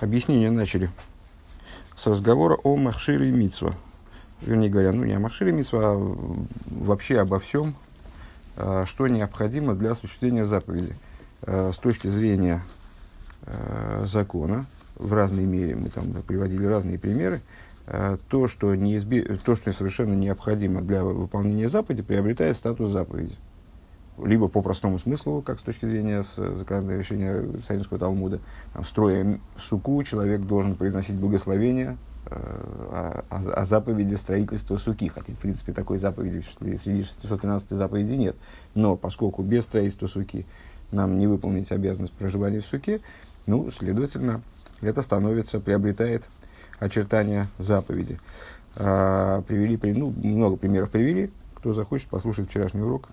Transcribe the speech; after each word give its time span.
Объяснение 0.00 0.52
начали 0.52 0.90
с 1.96 2.06
разговора 2.06 2.54
о 2.62 2.76
Махшире 2.76 3.30
и 3.30 3.32
Митсва. 3.32 3.74
Вернее 4.42 4.70
говоря, 4.70 4.92
ну 4.92 5.02
не 5.02 5.14
о 5.14 5.18
Махшире 5.18 5.50
и 5.50 5.54
Митсва, 5.54 5.80
а 5.82 6.16
вообще 6.66 7.18
обо 7.18 7.40
всем, 7.40 7.74
а, 8.54 8.84
что 8.86 9.08
необходимо 9.08 9.74
для 9.74 9.90
осуществления 9.90 10.44
заповеди. 10.44 10.94
А, 11.42 11.72
с 11.72 11.78
точки 11.78 12.06
зрения 12.06 12.62
а, 13.42 14.04
закона, 14.06 14.66
в 14.94 15.12
разной 15.12 15.46
мере, 15.46 15.74
мы 15.74 15.88
там 15.88 16.12
приводили 16.22 16.64
разные 16.64 16.98
примеры, 16.98 17.40
то, 18.28 18.48
что, 18.48 18.74
неизбеж... 18.74 19.38
то, 19.44 19.56
что 19.56 19.72
совершенно 19.72 20.12
необходимо 20.12 20.82
для 20.82 21.02
выполнения 21.02 21.70
заповеди, 21.70 22.02
приобретает 22.02 22.56
статус 22.56 22.90
заповеди 22.90 23.34
либо 24.24 24.48
по 24.48 24.62
простому 24.62 24.98
смыслу, 24.98 25.42
как 25.42 25.58
с 25.58 25.62
точки 25.62 25.86
зрения 25.86 26.22
законодательного 26.22 26.98
решения 26.98 27.44
Савинского 27.66 27.98
Талмуда, 27.98 28.40
там, 28.72 28.84
строя 28.84 29.38
суку, 29.58 30.02
человек 30.02 30.42
должен 30.42 30.76
произносить 30.76 31.16
благословение 31.16 31.96
э, 32.26 32.36
о, 32.36 33.24
о, 33.30 33.64
заповеди 33.64 34.14
строительства 34.14 34.76
суки. 34.76 35.08
Хотя, 35.08 35.32
в 35.32 35.36
принципе, 35.36 35.72
такой 35.72 35.98
заповеди 35.98 36.44
среди 36.60 37.04
613 37.04 37.70
заповедей 37.70 38.16
нет. 38.16 38.36
Но 38.74 38.96
поскольку 38.96 39.42
без 39.42 39.64
строительства 39.64 40.06
суки 40.06 40.46
нам 40.90 41.18
не 41.18 41.26
выполнить 41.26 41.70
обязанность 41.70 42.12
проживания 42.12 42.60
в 42.60 42.66
суке, 42.66 43.00
ну, 43.46 43.70
следовательно, 43.70 44.42
это 44.80 45.02
становится, 45.02 45.60
приобретает 45.60 46.24
очертания 46.78 47.48
заповеди. 47.58 48.18
А, 48.76 49.42
привели, 49.42 49.78
ну, 49.92 50.14
много 50.22 50.56
примеров 50.56 50.90
привели. 50.90 51.30
Кто 51.54 51.72
захочет, 51.72 52.08
послушать 52.08 52.48
вчерашний 52.48 52.82
урок, 52.82 53.08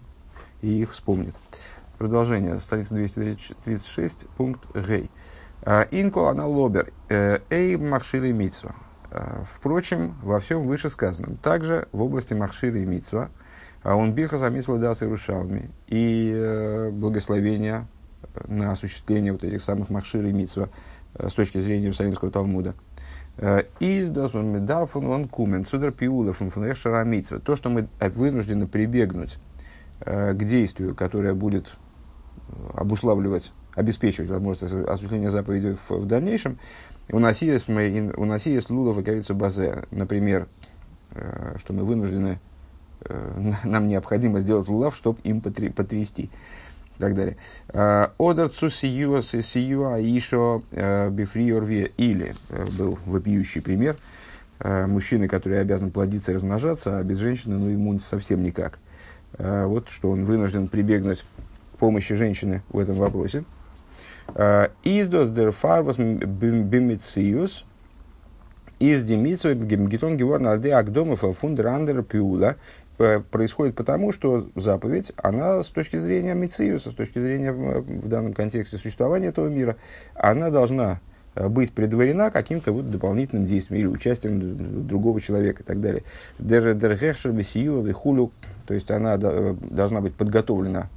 и 0.66 0.82
их 0.82 0.92
вспомнит. 0.92 1.36
Продолжение, 2.00 2.60
страница 2.60 2.96
236, 2.96 4.28
пункт 4.36 4.66
Гей. 4.76 5.10
А, 5.62 5.88
Инко 5.92 6.30
она 6.30 6.46
лобер, 6.48 6.92
э, 7.10 7.38
эй 7.50 7.78
махширы 7.78 8.34
митсва. 8.34 8.76
А, 9.12 9.44
впрочем, 9.46 10.16
во 10.24 10.40
всем 10.40 10.64
вышесказанном, 10.64 11.38
также 11.38 11.88
в 11.92 12.02
области 12.02 12.34
махширы 12.34 12.82
и 12.82 12.86
митсва, 12.86 13.30
а 13.84 13.96
он 13.96 14.14
бирха 14.14 14.40
заметил 14.40 14.78
да 14.78 14.96
с 14.96 15.04
Ирушалми 15.04 15.70
и 15.88 16.34
э, 16.36 16.90
благословения 16.90 17.88
на 18.48 18.72
осуществление 18.72 19.32
вот 19.32 19.44
этих 19.44 19.62
самых 19.62 19.90
махширы 19.92 20.32
и 20.32 20.34
митсва 20.34 20.70
э, 21.14 21.30
с 21.30 21.34
точки 21.34 21.60
зрения 21.60 21.84
Иерусалимского 21.84 22.32
Талмуда. 22.32 22.74
Из 23.82 24.10
Дарфун 24.12 25.08
он 25.08 25.28
кумен, 25.28 25.66
судер 25.66 25.92
пиулов, 25.92 26.40
то, 26.40 27.56
что 27.58 27.70
мы 27.70 27.90
вынуждены 28.00 28.66
прибегнуть 28.66 29.38
к 30.00 30.44
действию, 30.44 30.96
которое 30.96 31.34
будет 31.34 31.68
э, 31.68 32.52
обуславливать, 32.74 33.54
обеспечивать 33.76 34.30
возможность 34.30 34.74
осуществления 34.74 35.32
заповеди 35.32 35.78
в, 35.88 35.92
в 35.92 36.06
дальнейшем, 36.06 36.58
у 37.12 37.20
нас 37.20 37.42
есть, 37.42 37.68
мы, 37.68 38.14
у 38.18 38.26
нас 38.26 38.46
есть 38.46 38.70
лулов 38.70 38.98
и 38.98 39.04
ковица 39.04 39.34
базе. 39.34 39.84
Например, 39.92 40.48
э, 41.12 41.56
что 41.60 41.74
мы 41.74 41.86
вынуждены, 41.86 42.40
нам 43.64 43.88
необходимо 43.88 44.40
сделать 44.40 44.68
лулав, 44.68 44.96
чтобы 44.96 45.20
им 45.24 45.42
потри, 45.42 45.70
потрясти. 45.70 46.30
И 46.98 47.00
так 47.00 47.14
далее. 47.14 47.36
Одер 47.68 48.48
цу 48.48 48.70
сиюа 48.70 49.22
сиюа 49.22 50.00
ишо 50.00 50.64
бифриорве. 50.72 51.92
Или 51.98 52.36
был 52.78 52.98
вопиющий 53.06 53.62
пример. 53.62 53.98
Мужчины, 54.64 55.28
который 55.28 55.60
обязан 55.60 55.92
плодиться 55.92 56.32
и 56.32 56.36
размножаться, 56.36 56.98
а 56.98 57.04
без 57.04 57.18
женщины, 57.18 57.58
ну, 57.58 57.68
ему 57.68 58.00
совсем 58.00 58.42
никак. 58.44 58.80
А, 59.38 59.68
вот 59.68 59.90
что 59.90 60.12
он 60.12 60.26
вынужден 60.26 60.68
прибегнуть 60.68 61.24
к 61.74 61.78
помощи 61.78 62.16
женщины 62.16 62.62
в 62.70 62.80
этом 62.80 62.96
вопросе. 62.96 63.44
Издос 64.84 65.30
дер 65.30 65.52
фарвас 65.52 65.98
бимициус 65.98 67.66
из 68.80 69.04
демитсу 69.04 69.54
гемгетон 69.54 70.18
геворн 70.18 70.48
алде 70.48 70.74
агдомов 70.74 71.24
фундер 71.38 71.68
андер 71.68 72.02
пиула 72.02 72.56
происходит 72.98 73.76
потому, 73.76 74.12
что 74.12 74.48
заповедь, 74.56 75.12
она 75.18 75.64
с 75.64 75.68
точки 75.68 75.98
зрения 75.98 76.34
Мициуса, 76.34 76.92
с 76.92 76.94
точки 76.94 77.20
зрения 77.20 77.52
в 77.52 78.08
данном 78.08 78.34
контексте 78.34 78.78
существования 78.78 79.28
этого 79.28 79.48
мира, 79.48 79.76
она 80.14 80.50
должна 80.50 81.02
быть 81.36 81.72
предварена 81.74 82.32
каким-то 82.32 82.72
вот 82.72 82.90
дополнительным 82.90 83.46
действием 83.46 83.82
или 83.82 83.88
участием 83.88 84.88
другого 84.88 85.22
человека 85.22 85.64
и 85.64 85.66
так 85.66 85.82
далее. 85.82 86.04
Дергехшер 86.40 87.32
бесию 87.32 87.82
вихулю, 87.82 88.32
то 88.66 88.74
есть 88.74 88.90
она 88.92 89.18
должна 89.18 90.02
быть 90.02 90.16
подготовлена 90.16 90.90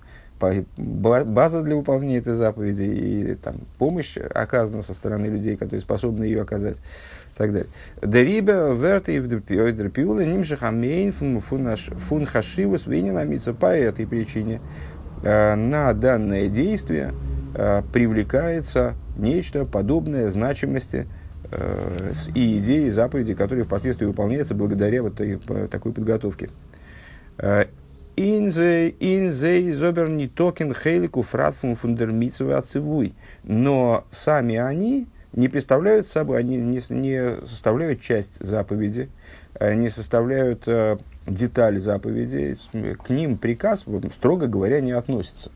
база 0.76 1.62
для 1.62 1.76
выполнения 1.76 2.18
этой 2.18 2.34
заповеди 2.34 2.82
и 2.82 3.34
там, 3.34 3.56
помощь 3.78 4.16
оказана 4.16 4.82
со 4.82 4.94
стороны 4.94 5.26
людей, 5.26 5.56
которые 5.56 5.80
способны 5.80 6.24
ее 6.24 6.42
оказать 6.42 6.76
и 6.76 7.38
так 7.38 7.52
далее. 7.52 7.68
Дерибе 8.02 8.74
верты 8.74 9.16
и 9.16 9.18
вдерпиулы 9.18 10.24
нимшахамейн 10.24 11.12
фун 11.40 12.26
хашивус 12.26 12.86
вининамица 12.86 13.52
по 13.52 13.66
этой 13.66 14.06
причине 14.06 14.60
э, 15.22 15.54
на 15.54 15.92
данное 15.92 16.48
действие 16.48 17.12
э, 17.12 17.27
привлекается 17.92 18.94
нечто 19.16 19.64
подобное 19.64 20.30
значимости 20.30 21.06
э, 21.50 22.12
и 22.34 22.58
идеи 22.58 22.88
заповеди, 22.88 23.34
которые 23.34 23.64
впоследствии 23.64 24.06
выполняются 24.06 24.54
благодаря 24.54 25.02
вот 25.02 25.20
такой, 25.70 25.92
подготовке. 25.92 26.50
Э, 27.38 27.66
инзе, 28.16 28.90
инзе, 29.00 29.72
зобер 29.74 30.08
не 30.08 30.28
токен 30.28 30.74
хейлику 30.74 31.22
фратфун 31.22 31.76
фундермитсовый 31.76 32.56
отцевуй. 32.56 33.14
Но 33.44 34.04
сами 34.10 34.56
они 34.56 35.06
не 35.32 35.48
представляют 35.48 36.08
собой, 36.08 36.38
они 36.38 36.56
не, 36.56 36.80
не 36.90 37.46
составляют 37.46 38.00
часть 38.00 38.44
заповеди, 38.44 39.08
э, 39.54 39.74
не 39.74 39.90
составляют 39.90 40.62
э, 40.66 40.98
деталь 41.26 41.78
заповеди, 41.78 42.56
к 42.72 43.10
ним 43.10 43.36
приказ, 43.36 43.84
строго 44.12 44.46
говоря, 44.46 44.80
не 44.80 44.92
относится. 44.92 45.50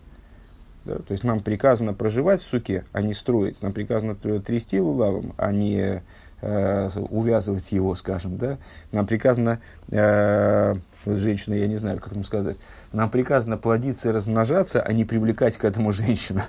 Да? 0.84 0.96
То 0.96 1.12
есть 1.12 1.24
нам 1.24 1.40
приказано 1.40 1.94
проживать 1.94 2.42
в 2.42 2.46
суке, 2.46 2.84
а 2.92 3.02
не 3.02 3.14
строить. 3.14 3.62
Нам 3.62 3.72
приказано 3.72 4.14
трясти 4.14 4.80
лулавом, 4.80 5.34
а 5.36 5.52
не 5.52 6.02
э, 6.40 6.90
увязывать 7.10 7.70
его, 7.72 7.94
скажем. 7.94 8.36
Да? 8.36 8.58
Нам 8.90 9.06
приказано, 9.06 9.60
э, 9.90 10.74
вот 11.04 11.18
женщина, 11.18 11.54
я 11.54 11.66
не 11.66 11.76
знаю, 11.76 12.00
как 12.00 12.12
ему 12.12 12.24
сказать, 12.24 12.58
нам 12.92 13.10
приказано 13.10 13.56
плодиться 13.56 14.08
и 14.08 14.12
размножаться, 14.12 14.82
а 14.82 14.92
не 14.92 15.04
привлекать 15.04 15.56
к 15.56 15.64
этому 15.64 15.92
женщину. 15.92 16.42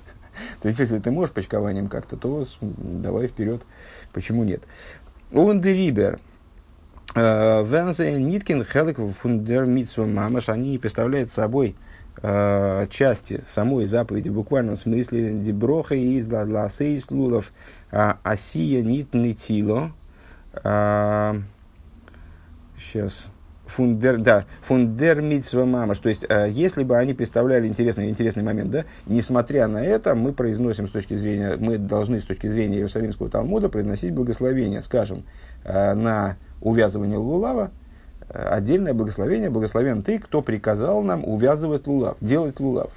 То 0.62 0.68
есть, 0.68 0.80
если 0.80 0.98
ты 0.98 1.12
можешь 1.12 1.34
почкованием 1.34 1.88
как-то, 1.88 2.18
то 2.18 2.46
давай 2.62 3.28
вперед. 3.28 3.62
Почему 4.14 4.44
нет? 4.44 4.64
Он 5.32 5.62
дерибер. 5.62 6.20
Э, 7.16 7.64
Вензе 7.64 8.14
Ниткин 8.20 8.66
Хелек 8.66 8.98
Фундер 8.98 9.68
Мамаш, 9.98 10.50
они 10.50 10.80
представляют 10.80 11.32
собой 11.32 11.76
э, 11.76 11.93
части 12.90 13.42
самой 13.46 13.86
заповеди 13.86 14.30
в 14.30 14.36
буквальном 14.36 14.78
смысле 14.78 15.34
деброха 15.34 15.96
и 15.96 16.18
из 16.18 16.32
ласейс 16.32 17.10
лулов 17.12 17.52
а, 17.92 18.20
асия 18.24 18.82
нит 18.82 19.14
нитило 19.14 19.92
а, 20.54 21.36
сейчас 22.78 23.28
фундер, 23.66 24.20
да, 24.20 24.46
фундер 24.62 25.22
мамаш. 25.22 25.98
То 26.00 26.10
есть, 26.10 26.26
э, 26.28 26.48
если 26.50 26.84
бы 26.84 26.98
они 26.98 27.14
представляли 27.14 27.68
интересный, 27.68 28.10
интересный 28.10 28.44
момент, 28.44 28.72
да, 28.72 28.86
несмотря 29.08 29.68
на 29.68 29.84
это, 29.84 30.16
мы 30.16 30.34
произносим 30.34 30.88
с 30.88 30.92
точки 30.92 31.16
зрения, 31.16 31.56
мы 31.58 31.78
должны 31.78 32.20
с 32.20 32.24
точки 32.24 32.48
зрения 32.48 32.78
Иерусалимского 32.78 33.30
Талмуда 33.30 33.70
произносить 33.70 34.14
благословение, 34.14 34.82
скажем, 34.82 35.24
э, 35.64 35.94
на 35.94 36.38
увязывание 36.62 37.18
лулава, 37.18 37.72
отдельное 38.30 38.94
благословение, 38.94 39.50
благословен 39.50 40.04
ты, 40.04 40.20
кто 40.20 40.42
приказал 40.42 41.02
нам 41.04 41.24
увязывать 41.26 41.88
лулав, 41.88 42.18
делать 42.22 42.60
лулав. 42.60 42.92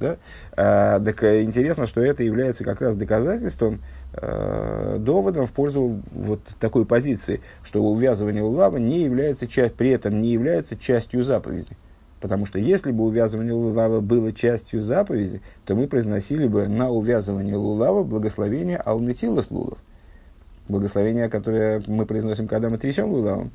Да? 0.00 0.16
А, 0.56 1.00
так 1.00 1.22
э, 1.24 1.42
интересно, 1.42 1.86
что 1.86 2.00
это 2.00 2.22
является 2.22 2.64
как 2.64 2.80
раз 2.80 2.94
доказательством, 2.96 3.80
э, 4.14 4.96
доводом 5.00 5.46
в 5.46 5.52
пользу 5.52 6.00
вот 6.12 6.40
такой 6.60 6.84
позиции, 6.84 7.40
что 7.64 7.82
увязывание 7.82 8.42
лулава 8.42 8.76
не 8.76 9.02
является 9.02 9.48
часть, 9.48 9.74
при 9.74 9.90
этом 9.90 10.22
не 10.22 10.30
является 10.30 10.76
частью 10.76 11.24
заповеди. 11.24 11.76
Потому 12.20 12.46
что 12.46 12.58
если 12.58 12.90
бы 12.90 13.04
увязывание 13.04 13.52
лулава 13.52 14.00
было 14.00 14.32
частью 14.32 14.82
заповеди, 14.82 15.40
то 15.64 15.74
мы 15.74 15.86
произносили 15.86 16.48
бы 16.48 16.66
на 16.68 16.90
увязывание 16.90 17.56
лулава 17.56 18.02
благословение 18.02 18.78
алнетилас 18.78 19.50
лулав. 19.50 19.78
Благословение, 20.68 21.28
которое 21.28 21.82
мы 21.86 22.06
произносим, 22.06 22.46
когда 22.46 22.70
мы 22.70 22.78
трясем 22.78 23.10
лулавом 23.10 23.50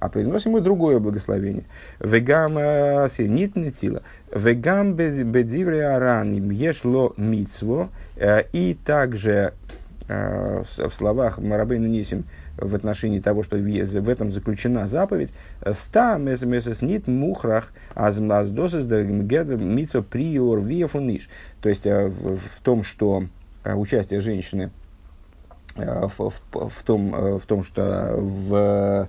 а 0.00 0.08
произносим 0.08 0.52
мы 0.52 0.60
другое 0.60 0.98
благословение. 0.98 1.64
Вегам 2.00 2.56
э, 2.58 3.08
нит 3.18 3.56
нетила. 3.56 4.02
Вегам 4.32 4.94
бедивре 4.94 5.86
аран 5.86 6.32
ешло 6.50 7.14
мицво. 7.16 7.88
Э, 8.16 8.42
и 8.52 8.74
также 8.84 9.54
э, 10.08 10.62
в 10.76 10.92
словах 10.92 11.38
Марабейну 11.38 11.86
Нисим 11.86 12.24
в 12.56 12.74
отношении 12.74 13.20
того, 13.20 13.42
что 13.42 13.56
в 13.56 14.08
этом 14.08 14.32
заключена 14.32 14.88
заповедь, 14.88 15.32
ста 15.72 16.18
месес 16.18 16.82
нит 16.82 17.06
мухрах 17.06 17.72
азмаздосис 17.94 18.84
мицо 18.84 20.02
приор 20.02 20.60
виефуниш. 20.60 21.28
То 21.60 21.68
есть 21.68 21.84
в 21.84 22.62
том, 22.62 22.82
что 22.82 23.24
участие 23.64 24.20
женщины 24.20 24.70
в, 25.76 26.12
в, 26.18 26.68
в, 26.68 26.82
том, 26.82 27.38
в 27.38 27.46
том, 27.46 27.62
что 27.62 28.16
в 28.16 29.08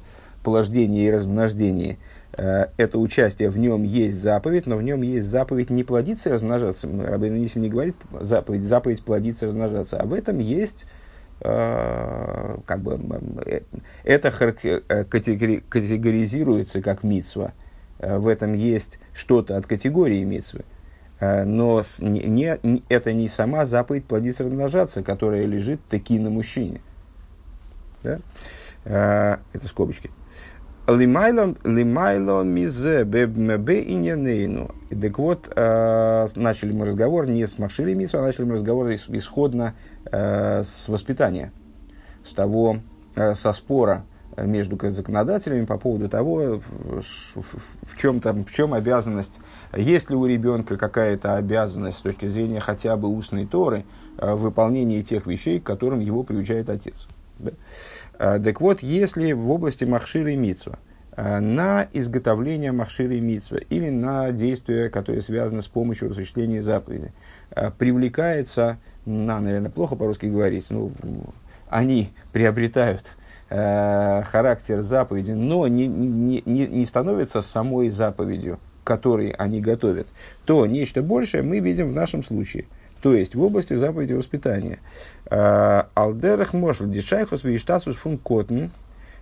положении 0.49 1.05
и 1.05 1.11
размнождении 1.11 1.99
это 2.31 2.99
участие, 2.99 3.49
в 3.49 3.57
нем 3.57 3.83
есть 3.83 4.21
заповедь, 4.21 4.65
но 4.65 4.77
в 4.77 4.83
нем 4.83 5.01
есть 5.01 5.27
заповедь 5.27 5.69
не 5.69 5.83
плодиться 5.83 6.29
и 6.29 6.31
размножаться. 6.31 6.87
Рабин 6.87 7.35
Нисим 7.35 7.63
не 7.63 7.69
говорит 7.69 7.97
заповедь, 8.19 8.63
заповедь 8.63 9.03
плодиться 9.03 9.45
и 9.45 9.49
размножаться, 9.49 9.99
а 9.99 10.05
в 10.05 10.13
этом 10.13 10.39
есть 10.39 10.85
как 11.41 12.81
бы, 12.81 12.99
это 14.03 14.31
категоризируется 14.31 16.81
как 16.81 17.03
мицва. 17.03 17.53
В 17.99 18.27
этом 18.27 18.53
есть 18.53 18.99
что-то 19.13 19.57
от 19.57 19.65
категории 19.65 20.23
мицвы. 20.23 20.63
Э, 21.19 21.43
но 21.43 21.83
не, 21.99 22.81
это 22.89 23.13
не 23.13 23.27
сама 23.27 23.65
заповедь 23.65 24.05
плодиться 24.05 24.45
размножаться, 24.45 25.03
которая 25.03 25.45
лежит 25.45 25.81
таки 25.89 26.17
на 26.17 26.29
мужчине. 26.29 26.81
Да? 28.03 28.19
Э, 28.85 29.37
это 29.53 29.67
скобочки. 29.67 30.09
Лимайло 30.89 32.43
мизе 32.43 33.03
бебмебе 33.03 33.81
инянейну. 33.93 34.71
Так 34.89 35.19
вот, 35.19 35.51
э, 35.55 36.27
начали 36.35 36.71
мы 36.71 36.85
разговор 36.85 37.27
не 37.27 37.45
с 37.45 37.57
Махшили 37.57 37.93
Мисва, 37.93 38.19
а 38.19 38.23
начали 38.23 38.45
мы 38.45 38.55
разговор 38.55 38.89
исходно 38.91 39.75
с 40.11 40.87
воспитания, 40.87 41.51
с 42.25 42.33
того, 42.33 42.77
со 43.15 43.51
спора 43.51 44.05
между 44.37 44.77
законодателями 44.91 45.65
по 45.65 45.77
поводу 45.77 46.09
того, 46.09 46.59
в, 46.59 47.01
в, 47.01 47.43
в, 47.83 47.97
чем, 47.97 48.21
там, 48.21 48.45
в 48.45 48.51
чем 48.51 48.73
обязанность 48.73 49.33
есть 49.75 50.09
ли 50.09 50.15
у 50.15 50.25
ребенка 50.25 50.77
какая-то 50.77 51.35
обязанность 51.35 51.97
с 51.97 52.01
точки 52.01 52.25
зрения 52.25 52.59
хотя 52.59 52.97
бы 52.97 53.07
устной 53.07 53.45
Торы 53.45 53.85
э, 54.17 54.33
в 54.33 54.41
выполнении 54.41 55.01
тех 55.03 55.27
вещей, 55.27 55.59
к 55.59 55.63
которым 55.63 55.99
его 55.99 56.23
приучает 56.23 56.69
отец? 56.69 57.07
Да? 57.37 57.51
Э, 58.19 58.39
так 58.43 58.61
вот, 58.61 58.83
если 58.83 59.31
в 59.31 59.49
области 59.49 59.85
Махшира 59.85 60.31
и 60.31 60.35
Митсва 60.35 60.77
э, 61.15 61.39
на 61.39 61.87
изготовление 61.93 62.71
Махшира 62.71 63.15
и 63.15 63.21
Митсва 63.21 63.57
или 63.69 63.89
на 63.89 64.31
действия, 64.31 64.89
которые 64.89 65.21
связаны 65.21 65.61
с 65.61 65.67
помощью 65.67 66.11
осуществления 66.11 66.61
заповеди, 66.61 67.11
привлекается, 67.79 68.77
на, 69.05 69.39
наверное, 69.39 69.71
плохо 69.71 69.95
по-русски 69.95 70.27
говорить, 70.27 70.67
ну, 70.69 70.91
они 71.67 72.11
приобретают 72.31 73.03
характер 73.49 74.81
заповеди, 74.81 75.31
но 75.31 75.67
не, 75.67 75.87
не, 75.87 76.43
не, 76.45 76.67
не 76.67 76.85
становятся 76.85 77.41
самой 77.41 77.89
заповедью, 77.89 78.59
который 78.83 79.31
они 79.31 79.59
готовят, 79.59 80.05
то 80.45 80.67
нечто 80.67 81.01
большее 81.01 81.41
мы 81.41 81.57
видим 81.57 81.87
в 81.87 81.93
нашем 81.93 82.23
случае. 82.23 82.65
То 83.01 83.13
есть 83.13 83.35
в 83.35 83.41
области 83.41 83.73
заповеди 83.73 84.13
воспитания. 84.13 84.79
А, 85.27 85.87
Алдерах 85.93 86.53
мошл 86.53 86.85
дишайхус 86.85 87.43
виштасус 87.43 87.95
фун 87.95 88.17
котн 88.17 88.65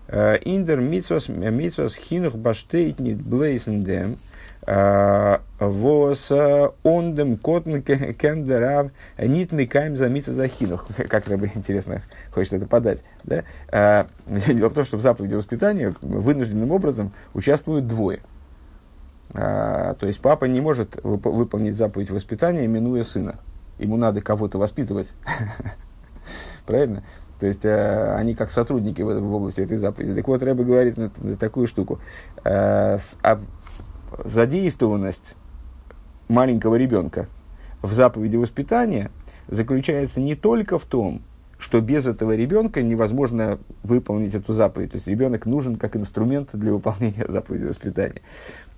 а, 0.07 0.35
индер 0.35 0.79
митсвас 0.79 1.29
митсвас 1.29 1.95
хинух 1.95 2.35
баштейтнит 2.35 3.21
блейсендем 3.21 4.18
а, 4.63 5.41
вос 5.59 6.31
ондем 6.83 7.38
котн 7.38 7.81
кендерав 7.81 8.91
нит 9.19 9.51
микаем 9.51 9.95
за 9.95 10.09
митса 10.09 10.33
за 10.33 10.47
хинух. 10.47 10.88
Как 11.09 11.27
рыба, 11.27 11.47
интересно, 11.53 12.01
хочет 12.31 12.53
это 12.53 12.65
подать. 12.65 13.03
Да? 13.24 14.07
Дело 14.27 14.69
в 14.69 14.74
том, 14.74 14.85
что 14.85 14.97
в 14.97 15.01
заповеди 15.01 15.35
воспитания 15.35 15.94
вынужденным 16.01 16.71
образом 16.71 17.12
участвуют 17.33 17.88
двое– 17.88 18.21
то 19.33 19.97
есть 20.01 20.21
папа 20.21 20.45
не 20.45 20.62
может 20.62 20.95
вып- 20.95 21.29
выполнить 21.29 21.75
заповедь 21.75 22.09
воспитания, 22.09 22.65
минуя 22.65 23.03
сына. 23.03 23.35
Ему 23.79 23.97
надо 23.97 24.21
кого-то 24.21 24.57
воспитывать. 24.57 25.13
Правильно? 26.65 27.03
То 27.39 27.45
есть 27.45 27.65
э, 27.65 28.15
они 28.15 28.33
как 28.33 28.51
сотрудники 28.51 29.01
в, 29.01 29.19
в 29.19 29.33
области 29.33 29.62
этой 29.62 29.77
заповеди. 29.77 30.15
Так 30.15 30.27
вот, 30.27 30.41
Рэба 30.41 30.63
говорит 30.63 30.97
на, 30.97 31.12
на 31.18 31.38
такую 31.38 31.68
штуку. 31.68 32.00
Э, 32.44 32.97
с, 32.97 33.18
а, 33.21 33.39
задействованность 34.24 35.35
маленького 36.27 36.75
ребенка 36.75 37.27
в 37.81 37.94
заповеди 37.94 38.38
воспитания 38.38 39.12
заключается 39.47 40.19
не 40.19 40.35
только 40.35 40.79
в 40.79 40.85
том, 40.85 41.21
что 41.57 41.81
без 41.81 42.06
этого 42.06 42.36
ребенка 42.36 42.81
невозможно 42.81 43.59
выполнить 43.83 44.36
эту 44.36 44.54
заповедь. 44.54 44.92
То 44.92 44.95
есть 44.98 45.07
ребенок 45.07 45.45
нужен 45.45 45.75
как 45.75 45.95
инструмент 45.95 46.50
для 46.54 46.71
выполнения 46.71 47.25
заповеди 47.27 47.65
воспитания. 47.65 48.21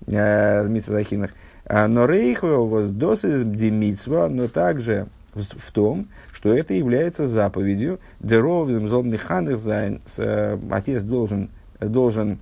Э, 0.06 0.66
מצות 0.66 0.93
חינוך. 0.93 1.30
А, 1.66 1.86
נאר 1.88 2.06
אויך 2.06 2.56
וואס 2.58 2.92
דאס 2.92 3.18
איז 3.18 3.44
די 3.44 3.65
מצוה, 3.65 4.28
но 4.30 4.48
также 4.48 5.08
в 5.34 5.72
том, 5.72 6.08
что 6.32 6.52
это 6.52 6.74
является 6.74 7.26
заповедью. 7.26 8.00
דער 8.20 8.45
אב 8.45 8.62
זאל 8.62 8.88
אים 8.88 9.14
מחנך 9.14 9.58
זיין, 9.58 10.00
э, 10.18 10.58
отец 10.70 11.02
должен, 11.02 11.50
должен 11.80 12.38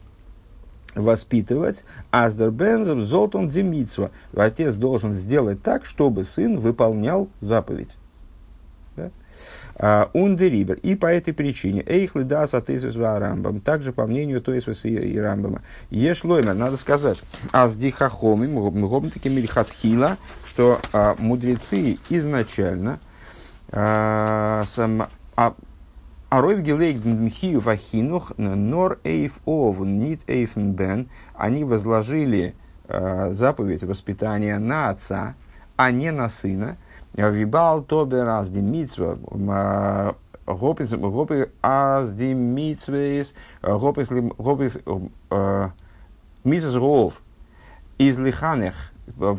воспитывать, 0.95 1.85
а 2.11 2.31
אז 2.31 2.35
דער 2.35 2.75
בן 2.75 3.03
זאל 3.03 3.26
טאן 3.26 3.49
די 3.49 3.64
מצוה. 3.64 4.11
Отец 4.35 4.75
должен 4.75 5.15
сделать 5.15 5.63
так, 5.63 5.85
чтобы 5.85 6.25
сын 6.25 6.59
выполнял 6.59 7.29
заповедь. 7.41 7.99
און 9.79 10.05
דעריבער. 10.05 10.77
И 10.83 10.95
по 10.95 11.07
этой 11.07 11.33
причине. 11.33 11.85
אויך 11.87 12.23
לדעת 12.23 12.55
התוספות 12.55 12.97
ורמב״ם. 12.97 13.61
Также 13.61 13.93
по 13.93 14.07
мнению 14.07 14.41
Тойсвис 14.41 14.85
и 14.85 15.19
Рамбама. 15.19 15.63
Еш 15.91 16.25
лоймер, 16.25 16.55
надо 16.55 16.77
сказать, 16.77 17.23
аз 17.53 17.77
дихахоми, 17.77 18.47
мы 18.47 19.11
таки 19.11 19.29
мильхатхила, 19.29 20.17
что 20.45 20.81
а, 20.93 21.15
мудрецы 21.19 21.99
изначально 22.11 23.01
а, 23.71 24.65
сам, 24.67 25.09
а, 25.37 25.55
Аройв 26.31 26.61
гелейк 26.61 27.01
дмхию 27.01 27.61
вахинух 27.61 28.37
нор 28.37 28.99
эйф 29.05 29.41
ов 29.47 29.79
нит 29.81 30.21
эйфен 30.27 30.73
бен. 30.73 31.09
Они 31.35 31.65
возложили 31.65 32.55
а, 32.87 33.31
заповедь 33.33 33.83
воспитания 33.83 34.59
на 34.59 34.91
отца, 34.91 35.37
а 35.77 35.91
не 35.91 36.11
на 36.11 36.29
сына. 36.29 36.77
Вибал 37.15 37.83
тобе 37.83 38.23
раз 38.23 38.51
ди 38.51 38.61
митсва, 38.61 39.19
гопис 40.47 40.93
гопи 40.93 41.47
аз 41.63 42.13
ди 42.13 42.35
митсвейс, 42.35 43.35
гопис 43.63 44.09
гопис 44.39 44.79
митсвейс 46.45 46.75
ров 46.75 47.21
из 47.99 48.19
лиханех, 48.19 48.93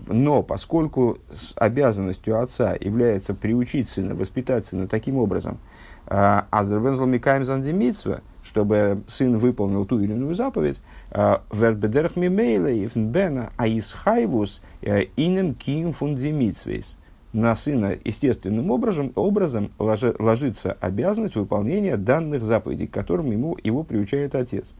но 0.08 0.44
поскольку 0.44 1.18
обязанностью 1.56 2.40
отца 2.42 2.76
является 2.80 3.34
приучить 3.34 3.90
сына, 3.90 4.16
воспитать 4.16 4.66
сына 4.66 4.88
таким 4.88 5.18
образом, 5.18 5.58
Азербензл 6.06 7.06
Микаем 7.06 7.46
Зандимитсва, 7.46 8.22
чтобы 8.44 9.04
сын 9.08 9.38
выполнил 9.38 9.86
ту 9.86 10.00
или 10.00 10.12
иную 10.14 10.36
заповедь, 10.36 10.82
Вербедерх 11.12 12.16
Мимейла 12.16 12.90
Бена 12.96 13.52
Аисхайвус 13.58 14.62
Инем 14.82 15.54
Ким 15.54 15.94
Фундимитсвейс 15.94 16.98
на 17.34 17.56
сына 17.56 17.96
естественным 18.04 18.72
образом, 18.72 19.12
образом 19.16 19.72
ложи, 19.78 20.16
ложится 20.18 20.74
обязанность 20.80 21.36
выполнения 21.36 21.98
данных 21.98 22.44
заповедей, 22.44 22.88
к 22.88 22.94
которым 22.94 23.32
ему, 23.32 23.58
его 23.64 23.84
приучает 23.84 24.36
отец. 24.36 24.74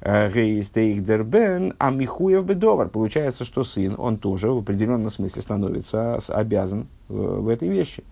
Рейстейхдербен 0.00 1.74
амихуев 1.78 2.44
бедовар. 2.44 2.88
Получается, 2.88 3.44
что 3.44 3.64
сын, 3.64 3.94
он 3.98 4.16
тоже 4.16 4.50
в 4.50 4.58
определенном 4.58 5.10
смысле 5.10 5.42
становится 5.42 6.16
обязан 6.28 6.86
в, 7.08 7.42
в 7.42 7.48
этой 7.48 7.68
вещи. 7.68 8.02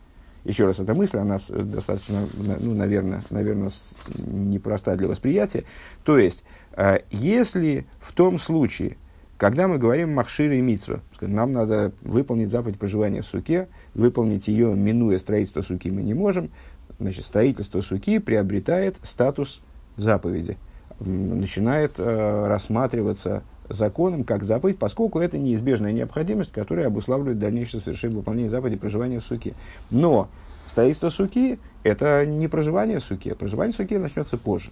Еще 0.44 0.66
раз, 0.66 0.80
эта 0.80 0.94
мысль, 0.94 1.18
она 1.18 1.38
достаточно, 1.48 2.26
ну, 2.60 2.74
наверное, 2.74 3.22
наверное, 3.30 3.70
непроста 4.16 4.96
для 4.96 5.08
восприятия. 5.08 5.64
То 6.04 6.18
есть, 6.18 6.44
э, 6.72 7.00
если 7.10 7.86
в 8.00 8.12
том 8.12 8.38
случае, 8.38 8.96
когда 9.38 9.68
мы 9.68 9.78
говорим 9.78 10.14
Махшира 10.14 10.56
и 10.56 10.60
Митсва, 10.60 11.00
нам 11.20 11.52
надо 11.52 11.92
выполнить 12.02 12.50
заповедь 12.50 12.78
проживания 12.78 13.22
в 13.22 13.26
суке, 13.26 13.68
выполнить 13.94 14.48
ее, 14.48 14.74
минуя 14.74 15.16
строительство 15.18 15.62
суки, 15.62 15.90
мы 15.90 16.02
не 16.02 16.12
можем. 16.12 16.50
Значит, 16.98 17.24
строительство 17.24 17.80
суки 17.80 18.18
приобретает 18.18 18.96
статус 19.02 19.60
заповеди, 19.96 20.58
начинает 20.98 21.94
э, 21.98 22.46
рассматриваться 22.48 23.44
законом 23.68 24.24
как 24.24 24.42
заповедь, 24.42 24.78
поскольку 24.78 25.20
это 25.20 25.38
неизбежная 25.38 25.92
необходимость, 25.92 26.50
которая 26.50 26.88
обуславливает 26.88 27.38
дальнейшее 27.38 27.80
совершение 27.80 28.18
выполнения 28.18 28.50
заповеди 28.50 28.76
проживания 28.76 29.20
в 29.20 29.24
суке. 29.24 29.54
Но 29.90 30.28
строительство 30.66 31.10
суки– 31.10 31.60
это 31.84 32.26
не 32.26 32.48
проживание 32.48 32.98
в 32.98 33.04
суке. 33.04 33.36
Проживание 33.36 33.72
в 33.72 33.76
суке 33.76 34.00
начнется 34.00 34.36
позже. 34.36 34.70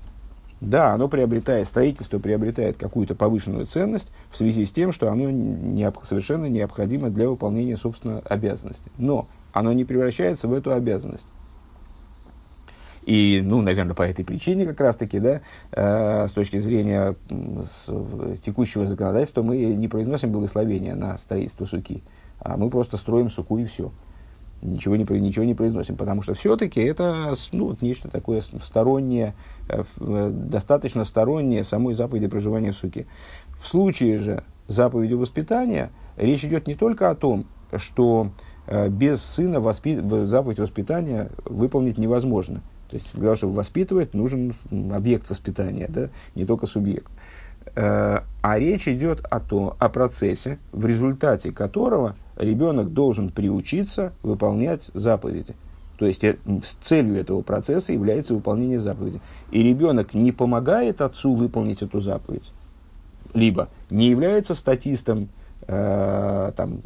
Да, 0.61 0.95
оно 0.95 1.09
приобретает, 1.09 1.69
строительство 1.69 2.19
приобретает 2.19 2.79
какую-то 2.79 3.15
повышенную 3.15 3.67
ценность 3.67 4.09
в 4.31 4.37
связи 4.37 4.65
с 4.65 4.71
тем, 4.71 4.91
что 4.91 5.11
оно 5.11 5.31
необ, 5.31 5.99
совершенно 6.03 6.47
необходимо 6.47 7.11
для 7.11 7.29
выполнения, 7.29 7.77
собственно, 7.77 8.21
обязанности. 8.21 8.91
Но 8.97 9.29
оно 9.53 9.73
не 9.75 9.85
превращается 9.85 10.49
в 10.49 10.55
эту 10.55 10.73
обязанность. 10.73 11.27
И, 13.05 13.41
ну, 13.45 13.61
наверное, 13.61 13.95
по 13.95 14.03
этой 14.03 14.25
причине 14.25 14.67
как 14.67 14.81
раз-таки, 14.81 15.21
да, 15.21 15.41
э, 15.71 16.27
с 16.27 16.33
точки 16.33 16.59
зрения 16.59 17.15
с, 17.29 17.87
текущего 18.45 18.85
законодательства, 18.85 19.43
мы 19.43 19.59
не 19.59 19.87
произносим 19.87 20.33
благословения 20.33 20.97
на 20.97 21.17
строительство 21.17 21.67
суки, 21.67 22.03
а 22.41 22.57
мы 22.57 22.69
просто 22.69 22.97
строим 22.97 23.31
суку 23.31 23.59
и 23.59 23.65
все. 23.65 23.93
Ничего 24.63 24.97
не, 24.97 25.05
ничего 25.05 25.45
не 25.45 25.55
произносим, 25.55 25.97
потому 25.97 26.23
что 26.23 26.35
все-таки 26.35 26.81
это 26.81 27.35
ну, 27.53 27.69
вот 27.69 27.83
нечто 27.83 28.09
такое 28.09 28.41
стороннее, 28.41 29.35
э, 29.69 29.85
э, 30.01 30.31
достаточно 30.33 31.05
стороннее 31.05 31.65
самой 31.65 31.95
заповеди 31.95 32.29
проживания 32.29 32.73
в 32.73 32.77
суке. 32.77 33.07
В 33.59 33.67
случае 33.67 34.19
же 34.19 34.45
заповеди 34.69 35.15
воспитания 35.15 35.91
речь 36.17 36.45
идет 36.45 36.67
не 36.67 36.75
только 36.75 37.11
о 37.11 37.15
том, 37.15 37.47
что 37.77 38.31
э, 38.67 38.89
без 38.89 39.23
сына 39.23 39.61
воспит... 39.61 40.03
заповедь 40.03 40.59
воспитания 40.59 41.31
выполнить 41.45 41.99
невозможно. 41.99 42.63
То 42.91 42.97
есть 42.97 43.13
для 43.15 43.25
того, 43.25 43.37
чтобы 43.37 43.55
воспитывать, 43.55 44.15
нужен 44.15 44.55
объект 44.93 45.29
воспитания, 45.29 45.87
да? 45.89 46.09
не 46.35 46.45
только 46.45 46.67
субъект. 46.67 47.11
А 47.75 48.23
речь 48.43 48.87
идет 48.87 49.27
о, 49.29 49.41
том, 49.41 49.75
о 49.81 49.89
процессе, 49.89 50.59
в 50.71 50.87
результате 50.87 51.51
которого 51.51 52.15
ребенок 52.37 52.93
должен 52.93 53.31
приучиться 53.31 54.13
выполнять 54.23 54.91
заповеди. 54.95 55.55
То 55.99 56.07
есть 56.07 56.23
э, 56.25 56.37
целью 56.81 57.17
этого 57.17 57.43
процесса 57.43 57.93
является 57.93 58.35
выполнение 58.35 58.79
заповеди. 58.79 59.21
И 59.51 59.63
ребенок 59.63 60.15
не 60.15 60.33
помогает 60.33 61.01
отцу 61.01 61.35
выполнить 61.35 61.83
эту 61.83 62.01
заповедь, 62.01 62.53
либо 63.33 63.69
не 63.91 64.09
является 64.09 64.55
статистом 64.55 65.29
э, 65.67 66.53
там, 66.57 66.81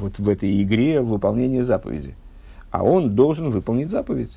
вот 0.00 0.18
в 0.18 0.28
этой 0.28 0.62
игре 0.62 1.02
выполнения 1.02 1.62
заповеди, 1.62 2.14
а 2.70 2.84
он 2.84 3.14
должен 3.14 3.50
выполнить 3.50 3.90
заповедь. 3.90 4.36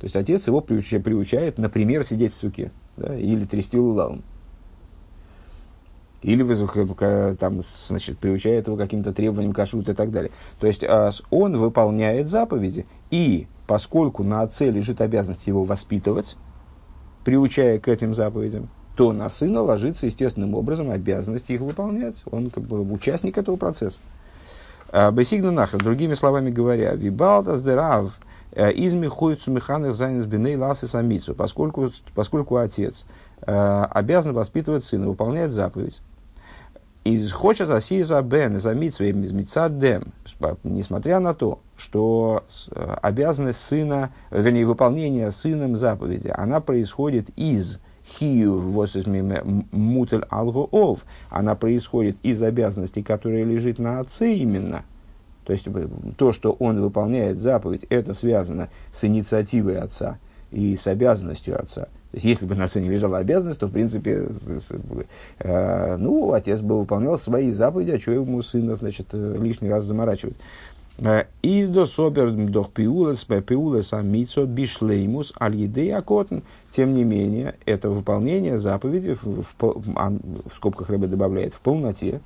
То 0.00 0.04
есть 0.04 0.16
отец 0.16 0.46
его 0.46 0.60
приучает, 0.60 1.58
например, 1.58 2.04
сидеть 2.04 2.34
в 2.34 2.38
суке 2.38 2.70
да, 2.96 3.14
или 3.16 3.44
трясти 3.44 3.78
лулавом 3.78 4.22
или 6.26 7.36
там, 7.36 7.60
значит, 7.62 8.18
приучает 8.18 8.66
его 8.66 8.76
каким-то 8.76 9.12
требованиям 9.12 9.52
кашут 9.52 9.88
и 9.88 9.94
так 9.94 10.10
далее. 10.10 10.32
То 10.58 10.66
есть 10.66 10.82
а, 10.82 11.12
он 11.30 11.56
выполняет 11.56 12.28
заповеди, 12.28 12.84
и 13.12 13.46
поскольку 13.68 14.24
на 14.24 14.42
отце 14.42 14.70
лежит 14.70 15.00
обязанность 15.00 15.46
его 15.46 15.62
воспитывать, 15.62 16.36
приучая 17.24 17.78
к 17.78 17.86
этим 17.86 18.12
заповедям, 18.12 18.68
то 18.96 19.12
на 19.12 19.28
сына 19.28 19.62
ложится 19.62 20.06
естественным 20.06 20.54
образом 20.54 20.90
обязанность 20.90 21.48
их 21.48 21.60
выполнять. 21.60 22.22
Он 22.28 22.50
как 22.50 22.64
бы 22.64 22.80
участник 22.92 23.38
этого 23.38 23.54
процесса. 23.54 24.00
А, 24.88 25.12
Бесигна 25.12 25.52
нахер, 25.52 25.78
другими 25.78 26.14
словами 26.14 26.50
говоря, 26.50 26.94
вибалдас 26.94 27.62
дерав 27.62 28.18
э, 28.50 28.72
изми 28.72 29.06
хуйцу 29.06 29.52
механах 29.52 29.94
зайнес 29.94 30.24
биней 30.24 30.56
ласы 30.56 30.88
самицу, 30.88 31.36
поскольку, 31.36 31.92
поскольку 32.16 32.56
отец 32.56 33.06
э, 33.42 33.84
обязан 33.90 34.32
воспитывать 34.32 34.84
сына, 34.84 35.06
выполняет 35.06 35.52
заповедь. 35.52 36.00
Из 37.06 37.30
хочет 37.30 37.70
асиза 37.70 38.20
бен 38.20 38.58
за 38.58 38.74
митсвей 38.74 39.12
из 39.12 39.30
дем, 39.78 40.12
несмотря 40.64 41.20
на 41.20 41.34
то, 41.34 41.60
что 41.76 42.42
э, 42.72 42.96
обязанность 43.00 43.60
сына, 43.60 44.12
вернее, 44.32 44.66
выполнение 44.66 45.30
сыном 45.30 45.76
заповеди, 45.76 46.32
она 46.36 46.58
происходит 46.58 47.28
из 47.36 47.78
хию 48.04 48.58
мутель 49.70 50.24
алгоов, 50.30 51.04
она 51.30 51.54
происходит 51.54 52.16
из 52.24 52.42
обязанностей, 52.42 53.04
которые 53.04 53.44
лежит 53.44 53.78
на 53.78 54.00
отце 54.00 54.34
именно. 54.34 54.82
То 55.44 55.52
есть 55.52 55.68
э, 55.68 55.88
то, 56.16 56.32
что 56.32 56.56
он 56.58 56.82
выполняет 56.82 57.38
заповедь, 57.38 57.86
это 57.88 58.14
связано 58.14 58.68
с 58.90 59.04
инициативой 59.04 59.78
отца 59.78 60.18
и 60.50 60.74
с 60.74 60.88
обязанностью 60.88 61.56
отца. 61.56 61.86
То 62.16 62.18
есть, 62.18 62.24
если 62.24 62.46
бы 62.46 62.54
на 62.54 62.66
сыне 62.66 62.88
лежала 62.88 63.18
обязанность, 63.18 63.60
то, 63.60 63.66
в 63.66 63.72
принципе, 63.72 64.26
э, 65.40 65.96
ну, 65.98 66.32
отец 66.32 66.62
бы 66.62 66.78
выполнял 66.78 67.18
свои 67.18 67.50
заповеди, 67.50 67.90
а 67.90 67.98
что 67.98 68.12
ему 68.12 68.40
сына, 68.40 68.74
значит, 68.74 69.08
э, 69.12 69.36
лишний 69.38 69.68
раз 69.68 69.84
заморачивать. 69.84 70.38
Э, 70.96 71.24
из 71.42 71.68
до 71.68 71.84
собер 71.84 72.30
дох 72.30 72.72
пиулес, 72.72 73.24
пиулес 73.24 73.92
амицо 73.92 74.46
бишлеймус 74.46 75.34
аль 75.38 75.92
акотн. 75.92 76.38
Тем 76.70 76.94
не 76.94 77.04
менее, 77.04 77.56
это 77.66 77.90
выполнение 77.90 78.56
заповеди, 78.56 79.12
в, 79.12 79.42
в, 79.42 80.56
скобках 80.56 80.88
рыба 80.88 81.08
добавляет, 81.08 81.52
в 81.52 81.60
полноте, 81.60 82.22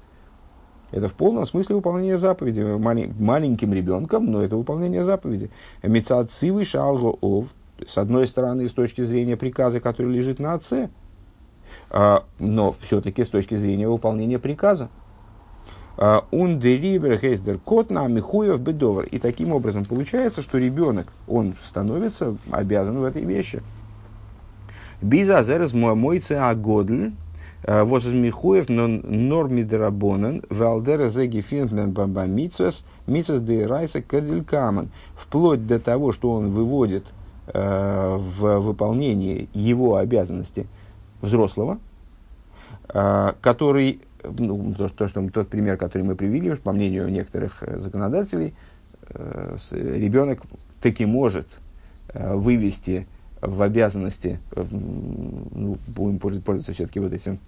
это 0.92 1.08
в 1.08 1.14
полном 1.14 1.46
смысле 1.46 1.74
выполнение 1.74 2.16
заповеди. 2.16 2.62
Малень, 2.62 3.12
маленьким 3.18 3.74
ребенком, 3.74 4.26
но 4.26 4.40
это 4.40 4.56
выполнение 4.56 5.02
заповеди. 5.02 5.50
Мецацивый 5.82 6.64
шалго 6.64 7.16
ов– 7.20 7.46
с 7.86 7.98
одной 7.98 8.26
стороны, 8.26 8.68
с 8.68 8.72
точки 8.72 9.04
зрения 9.04 9.36
приказа, 9.36 9.80
который 9.80 10.12
лежит 10.12 10.38
на 10.38 10.54
отце, 10.54 10.90
а, 11.90 12.24
но 12.38 12.74
все-таки 12.80 13.24
с 13.24 13.28
точки 13.28 13.54
зрения 13.54 13.88
выполнения 13.88 14.38
приказа. 14.38 14.88
Ундерибер 16.30 17.18
хейсдер 17.18 17.58
кот 17.58 17.90
на 17.90 18.06
михуев 18.08 18.58
бедовар. 18.58 19.04
И 19.04 19.18
таким 19.18 19.52
образом 19.52 19.84
получается, 19.84 20.40
что 20.40 20.56
ребенок, 20.56 21.08
он 21.28 21.54
становится 21.62 22.36
обязан 22.50 22.98
в 23.00 23.04
этой 23.04 23.22
вещи. 23.22 23.62
Биза 25.02 25.42
зерес 25.42 25.74
мойце 25.74 26.38
агодль, 26.38 27.12
а, 27.64 27.84
воз 27.84 28.06
михуев 28.06 28.70
норми 28.70 29.62
драбонен, 29.62 30.42
валдера 30.48 31.08
зеги 31.08 31.40
финтмен 31.40 31.92
баба 31.92 32.24
митсвес, 32.24 32.86
митсвес 33.06 33.40
де 33.42 33.66
райса. 33.66 34.02
Вплоть 35.14 35.66
до 35.66 35.78
того, 35.78 36.12
что 36.12 36.32
он 36.32 36.50
выводит 36.50 37.04
Э, 37.52 38.16
в 38.16 38.60
выполнении 38.60 39.48
его 39.54 39.96
обязанности 39.96 40.68
взрослого, 41.20 41.80
э, 42.88 43.32
который, 43.40 44.00
ну, 44.22 44.72
то, 44.74 44.88
то, 44.88 45.08
что, 45.08 45.28
тот 45.30 45.48
пример, 45.48 45.76
который 45.76 46.02
мы 46.02 46.14
привели, 46.14 46.54
по 46.54 46.70
мнению 46.70 47.08
некоторых 47.08 47.62
э, 47.62 47.78
законодателей, 47.78 48.54
ребенок 49.72 50.42
таки 50.80 51.04
может 51.04 51.58
вывести 52.14 53.08
в 53.40 53.62
обязанности, 53.62 54.38
ну, 54.54 55.78
будем 55.88 56.20
пользоваться 56.20 56.72
все-таки 56.72 57.00
вот 57.00 57.12
этим 57.12 57.40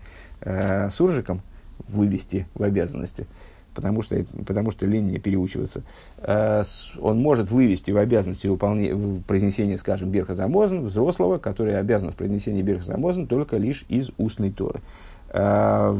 суржиком, 0.90 1.40
вывести 1.86 2.48
в 2.54 2.64
обязанности, 2.64 3.28
потому 3.74 4.02
что, 4.02 4.24
потому 4.46 4.70
что 4.70 4.86
лень 4.86 5.10
не 5.10 5.18
переучиваться, 5.18 5.82
э, 6.18 6.62
он 7.00 7.20
может 7.20 7.50
вывести 7.50 7.90
в 7.90 7.96
обязанности 7.96 8.46
выполнения, 8.46 8.94
в 8.94 9.22
произнесения, 9.22 9.78
скажем, 9.78 10.10
Берхазамозен, 10.10 10.86
взрослого, 10.86 11.38
который 11.38 11.78
обязан 11.78 12.10
в 12.10 12.16
произнесении 12.16 12.62
Берхазамозен 12.62 13.26
только 13.26 13.56
лишь 13.56 13.84
из 13.88 14.10
устной 14.18 14.50
Торы. 14.50 14.80
Э, 15.28 15.92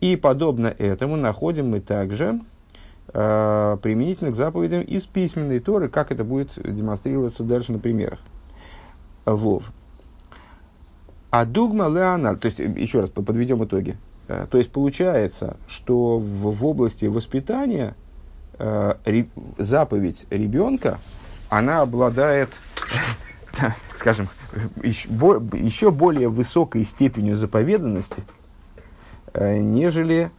И 0.00 0.16
подобно 0.16 0.68
этому 0.78 1.16
находим 1.16 1.70
мы 1.70 1.80
также 1.80 2.40
э, 3.12 3.76
применительно 3.82 4.30
к 4.30 4.36
заповедям 4.36 4.82
из 4.82 5.04
письменной 5.06 5.60
Торы, 5.60 5.88
как 5.88 6.12
это 6.12 6.24
будет 6.24 6.52
демонстрироваться 6.56 7.44
дальше 7.44 7.72
на 7.72 7.78
примерах. 7.78 8.20
Вов. 9.24 9.72
А 11.30 11.46
дугма 11.46 11.88
леонард, 11.88 12.40
то 12.40 12.46
есть, 12.46 12.58
еще 12.58 13.00
раз 13.00 13.10
подведем 13.10 13.64
итоги. 13.64 13.96
Э, 14.32 14.46
то 14.50 14.58
есть 14.58 14.70
получается, 14.72 15.56
что 15.66 16.18
в, 16.18 16.54
в 16.54 16.66
области 16.66 17.04
воспитания 17.04 17.94
э, 18.58 18.94
ре, 19.04 19.26
заповедь 19.58 20.26
ребенка, 20.30 20.98
она 21.50 21.82
обладает, 21.82 22.48
скажем, 23.96 24.28
еще, 24.82 25.08
бо, 25.10 25.42
еще 25.52 25.90
более 25.90 26.28
высокой 26.28 26.84
степенью 26.84 27.36
заповеданности, 27.36 28.22
э, 29.34 29.58
нежели 29.58 30.30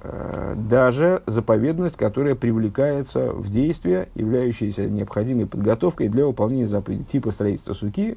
э, 0.00 0.54
даже 0.56 1.22
заповедность, 1.26 1.98
которая 1.98 2.34
привлекается 2.34 3.30
в 3.30 3.50
действие, 3.50 4.08
являющаяся 4.14 4.88
необходимой 4.88 5.44
подготовкой 5.44 6.08
для 6.08 6.24
выполнения 6.24 6.66
заповеди, 6.66 7.04
типа 7.04 7.30
строительства 7.30 7.74
суки, 7.74 8.16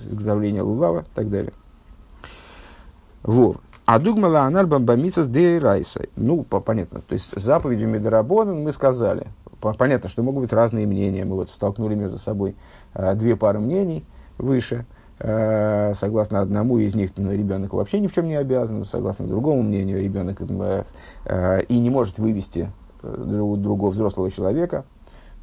изготовления 0.00 0.60
лулава 0.60 1.00
и 1.00 1.14
так 1.14 1.30
далее. 1.30 1.54
Вот. 3.22 3.60
А 3.86 4.00
дугмала 4.00 4.40
аналь 4.40 4.66
бамбамицас 4.66 5.28
де 5.28 5.58
райса. 5.58 6.02
Ну, 6.16 6.42
понятно. 6.42 7.00
То 7.00 7.12
есть 7.12 7.40
заповедью 7.40 7.88
Медорабонан 7.88 8.64
мы 8.64 8.72
сказали. 8.72 9.28
Понятно, 9.60 10.08
что 10.08 10.24
могут 10.24 10.42
быть 10.42 10.52
разные 10.52 10.88
мнения. 10.88 11.24
Мы 11.24 11.36
вот 11.36 11.50
столкнули 11.50 11.94
между 11.94 12.18
собой 12.18 12.56
э, 12.94 13.14
две 13.14 13.36
пары 13.36 13.60
мнений 13.60 14.04
выше. 14.38 14.86
Э, 15.20 15.94
согласно 15.94 16.40
одному 16.40 16.78
из 16.78 16.96
них, 16.96 17.10
ну, 17.16 17.30
ребенок 17.30 17.74
вообще 17.74 18.00
ни 18.00 18.08
в 18.08 18.12
чем 18.12 18.26
не 18.26 18.34
обязан. 18.34 18.84
Согласно 18.86 19.28
другому 19.28 19.62
мнению, 19.62 20.02
ребенок 20.02 20.40
э, 20.40 21.62
и 21.68 21.78
не 21.78 21.88
может 21.88 22.18
вывести 22.18 22.68
другого 23.04 23.90
взрослого 23.90 24.32
человека 24.32 24.84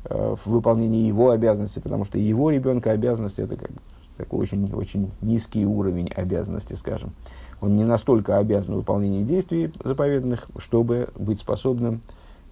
в 0.04 0.40
выполнении 0.48 1.08
его 1.08 1.30
обязанностей, 1.30 1.80
потому 1.80 2.04
что 2.04 2.18
его 2.18 2.52
ребенка 2.52 2.92
обязанности 2.92 3.40
это 3.40 3.56
как 3.56 3.70
такой 4.18 4.40
очень, 4.40 4.70
очень 4.74 5.12
низкий 5.22 5.66
уровень 5.66 6.10
обязанности, 6.10 6.74
скажем 6.74 7.14
он 7.64 7.78
не 7.78 7.86
настолько 7.86 8.40
обязан 8.40 8.76
выполнению 8.76 9.24
действий 9.24 9.72
заповеданных, 9.82 10.48
чтобы 10.58 11.08
быть 11.16 11.40
способным 11.40 12.02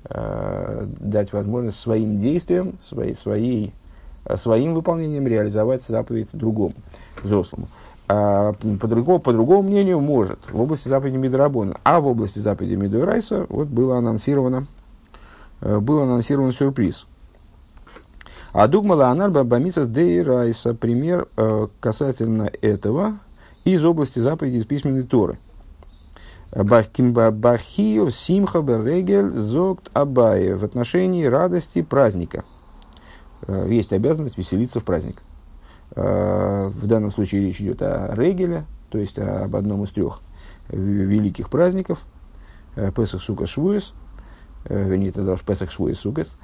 э, 0.06 0.88
дать 1.00 1.34
возможность 1.34 1.82
своим 1.82 2.18
действиям, 2.18 2.78
своей, 2.82 3.14
своей, 3.14 3.74
э, 4.24 4.38
своим 4.38 4.74
выполнением 4.74 5.28
реализовать 5.28 5.84
заповедь 5.84 6.30
другому, 6.32 6.76
взрослому. 7.22 7.68
А 8.08 8.54
по, 8.80 8.88
другому, 8.88 9.20
по 9.20 9.34
другому 9.34 9.64
мнению, 9.64 10.00
может 10.00 10.40
в 10.50 10.62
области 10.62 10.88
заповеди 10.88 11.18
Мидрабона. 11.18 11.76
А 11.84 12.00
в 12.00 12.08
области 12.08 12.40
заповеди 12.40 12.76
Мидурайса 12.76 13.46
вот 13.50 13.68
было 13.68 13.98
анонсировано, 13.98 14.66
э, 15.60 15.78
был 15.80 16.00
анонсирован 16.00 16.54
сюрприз– 16.54 17.06
А 18.54 18.70
дугмала 18.70 19.10
анарба 19.10 19.44
бамица 19.44 19.86
дейрайса. 19.86 20.74
Пример 20.74 21.28
э, 21.36 21.68
касательно 21.82 22.50
этого 22.62 23.20
из 23.66 23.86
области 23.86 24.20
заповеди 24.20 24.58
из 24.58 24.66
письменной 24.66 25.04
Торы. 25.04 25.38
Бахиев 26.54 28.14
симха 28.14 28.62
берегель 28.62 29.30
зогт 29.32 29.90
абае 29.94 30.56
в 30.56 30.66
отношении 30.66 31.26
радости 31.26 31.82
праздника. 31.82 32.44
Э, 33.48 33.68
есть 33.70 33.94
обязанность 33.94 34.38
веселиться 34.38 34.80
в 34.80 34.84
праздник. 34.84 35.22
Э, 35.96 36.68
в 36.68 36.88
данном 36.88 37.12
случае 37.12 37.46
речь 37.46 37.62
идет 37.62 37.82
о 37.82 38.14
регеле, 38.16 38.66
то 38.90 38.98
есть 38.98 39.18
об 39.18 39.56
одном 39.56 39.84
из 39.84 39.92
трех 39.92 40.22
великих 40.70 41.50
праздников. 41.50 42.02
Э, 42.76 42.92
Песах 42.92 43.22
Сука 43.22 43.46
Швуес, 43.46 43.94
вернее, 44.66 45.12
тогда 45.12 45.34
уж 45.34 45.42
Песах 45.42 45.72
Швуес 45.72 46.00
Сукас. 46.00 46.38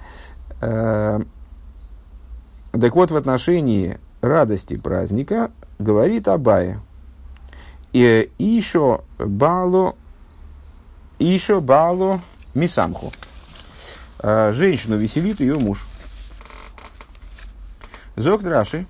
Так 0.59 1.21
вот, 2.95 3.11
в 3.11 3.15
отношении 3.15 3.97
радости 4.21 4.77
праздника 4.77 5.51
говорит 5.79 6.27
Абая. 6.27 6.79
И 7.97 8.29
еще 8.37 9.01
бало, 9.17 9.95
еще 11.17 11.61
бало 11.61 12.21
мисамху. 12.53 13.11
Женщину 14.21 14.97
веселит 14.97 15.39
ее 15.39 15.57
муж. 15.57 15.87
Зок 18.15 18.43
Драши. 18.43 18.85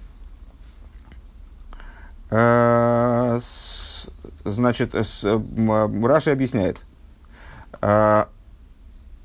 Э, 2.30 3.40
значит, 4.44 4.94
Раши 4.94 6.30
объясняет. 6.32 6.84
Э, 7.82 8.26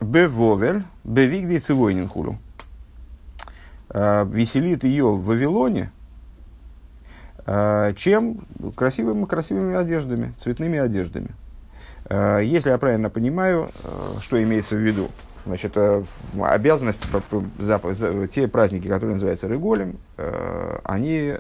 Бевовель, 0.01 0.85
бевигди 1.03 1.59
цивойнин. 1.59 2.09
Э, 3.91 4.25
веселит 4.29 4.85
ее 4.85 5.11
в 5.11 5.25
Вавилоне, 5.25 5.91
чем 7.96 8.46
красивыми, 8.76 9.25
красивыми 9.25 9.75
одеждами, 9.75 10.32
цветными 10.38 10.78
одеждами. 10.78 11.30
Если 12.11 12.70
я 12.70 12.78
правильно 12.78 13.11
понимаю, 13.11 13.70
что 14.20 14.42
имеется 14.42 14.76
в 14.76 14.78
виду, 14.78 15.08
Значит, 15.44 15.72
э, 15.76 16.04
обязанность, 16.40 17.02
те 18.32 18.49
праздники, 18.49 18.87
которые 18.87 19.14
называются 19.14 19.49
Реголем, 19.49 19.96
э, 20.16 20.78
они 20.84 21.34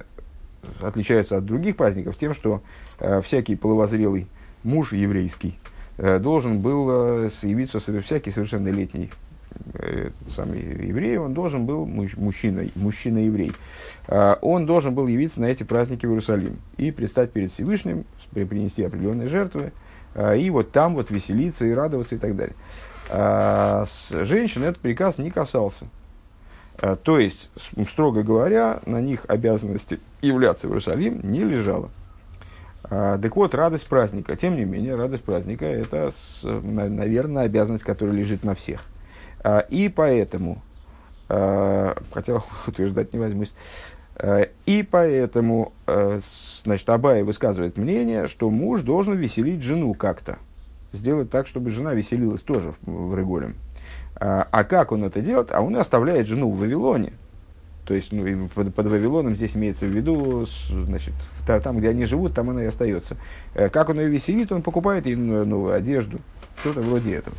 отличаются 0.80 1.36
от 1.36 1.44
других 1.44 1.76
праздников 1.76 2.16
тем, 2.16 2.34
что 2.34 2.62
э, 2.98 3.20
всякий 3.22 3.54
половозрелый 3.54 4.26
муж 4.62 4.92
еврейский 4.92 5.58
должен 5.98 6.60
был 6.60 7.28
явиться, 7.42 7.78
всякий 7.78 8.30
совершеннолетний 8.30 9.12
самый 10.28 10.60
еврей, 10.60 11.18
он 11.18 11.34
должен 11.34 11.66
был, 11.66 11.86
мужчина, 11.86 12.68
мужчина-еврей, 12.74 13.52
он 14.40 14.66
должен 14.66 14.94
был 14.94 15.06
явиться 15.06 15.40
на 15.40 15.46
эти 15.46 15.62
праздники 15.62 16.06
в 16.06 16.10
Иерусалим 16.10 16.58
и 16.76 16.90
предстать 16.90 17.32
перед 17.32 17.52
Всевышним, 17.52 18.04
принести 18.32 18.82
определенные 18.82 19.28
жертвы, 19.28 19.72
и 20.36 20.50
вот 20.50 20.72
там 20.72 20.94
вот 20.94 21.10
веселиться 21.10 21.66
и 21.66 21.72
радоваться 21.72 22.14
и 22.16 22.18
так 22.18 22.36
далее. 22.36 22.56
А 23.08 23.84
с 23.86 24.10
женщин 24.24 24.62
этот 24.62 24.80
приказ 24.80 25.18
не 25.18 25.30
касался. 25.30 25.86
А, 26.78 26.96
то 26.96 27.18
есть, 27.18 27.50
строго 27.90 28.22
говоря, 28.22 28.80
на 28.86 29.00
них 29.00 29.24
обязанности 29.28 30.00
являться 30.20 30.66
в 30.66 30.70
Иерусалим 30.70 31.20
не 31.22 31.44
лежало. 31.44 31.90
А, 32.84 33.18
так 33.18 33.36
вот, 33.36 33.54
радость 33.54 33.86
праздника. 33.86 34.34
Тем 34.36 34.56
не 34.56 34.64
менее, 34.64 34.96
радость 34.96 35.24
праздника– 35.24 35.64
это, 35.66 36.12
наверное, 36.42 37.44
обязанность, 37.44 37.84
которая 37.84 38.14
лежит 38.14 38.44
на 38.44 38.54
всех. 38.54 38.84
И 39.70 39.92
поэтому, 39.94 40.62
хотел 41.28 42.44
утверждать, 42.66 43.12
не 43.12 43.18
возьмусь, 43.18 43.52
и 44.66 44.88
поэтому, 44.88 45.72
значит, 46.64 46.88
Абай 46.88 47.22
высказывает 47.22 47.76
мнение, 47.76 48.28
что 48.28 48.50
муж 48.50 48.82
должен 48.82 49.16
веселить 49.16 49.62
жену 49.62 49.94
как-то– 49.94 50.38
сделать 50.92 51.30
так, 51.30 51.46
чтобы 51.46 51.70
жена 51.70 51.94
веселилась 51.94 52.40
тоже 52.40 52.74
в, 52.82 53.16
Реголем. 53.16 53.54
А, 54.16 54.46
а 54.50 54.64
как 54.64 54.92
он 54.92 55.04
это 55.04 55.20
делает? 55.20 55.50
А 55.52 55.60
он 55.60 55.76
оставляет 55.76 56.26
жену 56.26 56.50
в 56.50 56.58
Вавилоне. 56.58 57.12
То 57.84 57.94
есть 57.94 58.12
ну, 58.12 58.48
под, 58.54 58.74
под 58.74 58.86
Вавилоном 58.86 59.34
здесь 59.34 59.56
имеется 59.56 59.86
в 59.86 59.90
виду, 59.90 60.46
значит, 60.70 61.14
там, 61.46 61.78
где 61.78 61.88
они 61.88 62.04
живут, 62.04 62.34
там 62.34 62.50
она 62.50 62.62
и 62.62 62.66
остается. 62.66 63.16
Э, 63.54 63.68
как 63.68 63.88
он 63.88 63.98
ее 63.98 64.08
веселит, 64.08 64.52
он 64.52 64.62
покупает 64.62 65.06
ей 65.06 65.16
новую 65.16 65.74
одежду. 65.74 66.20
Что-то 66.60 66.80
вроде 66.80 67.16
этого. 67.16 67.36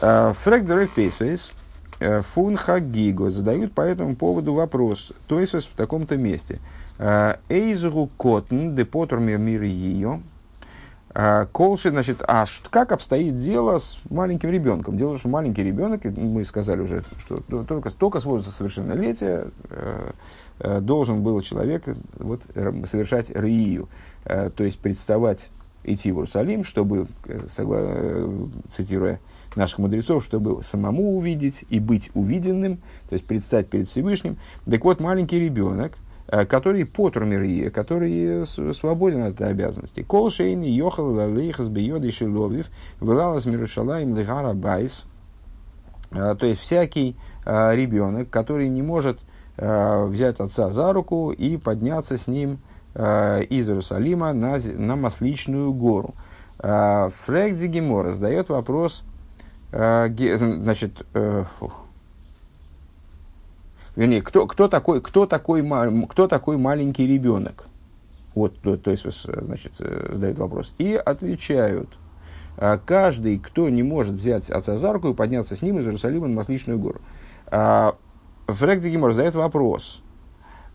А, 0.00 0.32
Фрэг 0.32 0.66
Дерек 0.66 0.90
Пейсфейс, 0.90 1.52
э, 2.00 2.22
Фун 2.22 2.56
Хагиго 2.56 3.30
задают 3.30 3.72
по 3.72 3.82
этому 3.82 4.16
поводу 4.16 4.54
вопрос. 4.54 5.12
То 5.26 5.40
есть 5.40 5.54
в 5.54 5.74
таком-то 5.76 6.16
месте. 6.16 6.60
Э, 6.98 7.36
Эйзру 7.48 8.10
Котн, 8.16 8.74
депотр 8.74 9.18
мир 9.18 9.62
ее, 9.62 10.20
Колши, 11.52 11.90
значит, 11.90 12.22
а 12.26 12.46
как 12.70 12.90
обстоит 12.90 13.38
дело 13.38 13.78
с 13.78 14.00
маленьким 14.08 14.48
ребенком? 14.48 14.96
Дело 14.96 15.10
в 15.10 15.12
том, 15.12 15.18
что 15.18 15.28
маленький 15.28 15.62
ребенок, 15.62 16.04
мы 16.04 16.42
сказали 16.44 16.80
уже, 16.80 17.04
что 17.18 17.42
только, 17.66 17.90
только 17.90 18.18
с 18.18 18.24
возраста 18.24 18.50
совершеннолетия 18.50 19.48
э, 19.68 20.10
э, 20.60 20.80
должен 20.80 21.22
был 21.22 21.42
человек 21.42 21.84
вот, 22.14 22.40
совершать 22.86 23.28
рию, 23.28 23.90
э, 24.24 24.50
то 24.56 24.64
есть 24.64 24.78
представать, 24.78 25.50
идти 25.84 26.12
в 26.12 26.16
Иерусалим, 26.16 26.64
чтобы, 26.64 27.06
цитируя 28.70 29.20
наших 29.56 29.78
мудрецов, 29.78 30.24
чтобы 30.24 30.62
самому 30.62 31.16
увидеть 31.16 31.64
и 31.70 31.80
быть 31.80 32.10
увиденным, 32.14 32.78
то 33.08 33.14
есть 33.14 33.26
предстать 33.26 33.68
перед 33.68 33.88
Всевышним. 33.88 34.38
Так 34.64 34.84
вот, 34.84 35.00
маленький 35.00 35.38
ребенок, 35.38 35.92
Э, 36.32 36.46
который 36.46 36.86
פטור 36.86 37.20
מראיה, 37.20 37.70
который 37.70 38.46
свободен 38.46 39.22
от 39.22 39.34
этой 39.34 39.50
обязанности. 39.50 40.02
כל 40.02 40.30
שאינו 40.30 40.66
יכול 40.66 41.12
לאחוז 41.12 41.68
בידו 41.68 42.10
של 42.10 42.36
אביו 42.36 42.70
ולעלות 43.00 43.44
מירושלים 43.44 44.16
להר 44.16 44.54
הבית. 44.54 45.04
Э, 46.10 46.34
то 46.38 46.46
есть, 46.46 46.60
всякий 46.60 47.16
э, 47.44 47.76
ребенок, 47.76 48.30
который 48.30 48.68
не 48.68 48.82
может 48.82 49.20
взять 49.54 50.40
отца 50.40 50.70
за 50.70 50.94
руку 50.94 51.30
и 51.30 51.58
подняться 51.58 52.16
с 52.16 52.26
ним 52.26 52.58
из 52.94 53.68
Иерусалима 53.68 54.32
на, 54.32 54.56
на 54.58 54.96
Масличную 54.96 55.74
гору. 55.74 56.14
Фрэг 56.56 57.58
Дигемора 57.58 58.12
задает 58.12 58.48
вопрос, 58.48 59.04
значит, 59.72 61.06
вернее, 63.96 64.22
кто, 64.22 64.46
кто, 64.46 64.68
такой, 64.68 65.00
кто, 65.00 65.26
такой, 65.26 65.62
кто 66.08 66.28
такой 66.28 66.56
маленький 66.58 67.06
ребенок? 67.06 67.66
Вот, 68.34 68.58
то, 68.60 68.76
то 68.76 68.90
есть, 68.90 69.06
значит, 69.24 69.72
э, 69.78 70.10
задают 70.12 70.38
вопрос. 70.38 70.72
И 70.78 70.94
отвечают, 70.94 71.88
«А 72.56 72.78
каждый, 72.78 73.38
кто 73.38 73.68
не 73.68 73.82
может 73.82 74.14
взять 74.14 74.50
отца 74.50 74.76
за 74.76 74.92
руку 74.92 75.08
и 75.08 75.14
подняться 75.14 75.56
с 75.56 75.62
ним 75.62 75.78
из 75.78 75.84
Иерусалима 75.84 76.28
на 76.28 76.34
Масличную 76.36 76.78
гору. 76.78 77.00
А, 77.46 77.96
Фрек 78.46 78.80
Гимор 78.80 79.12
задает 79.12 79.34
вопрос. 79.34 80.02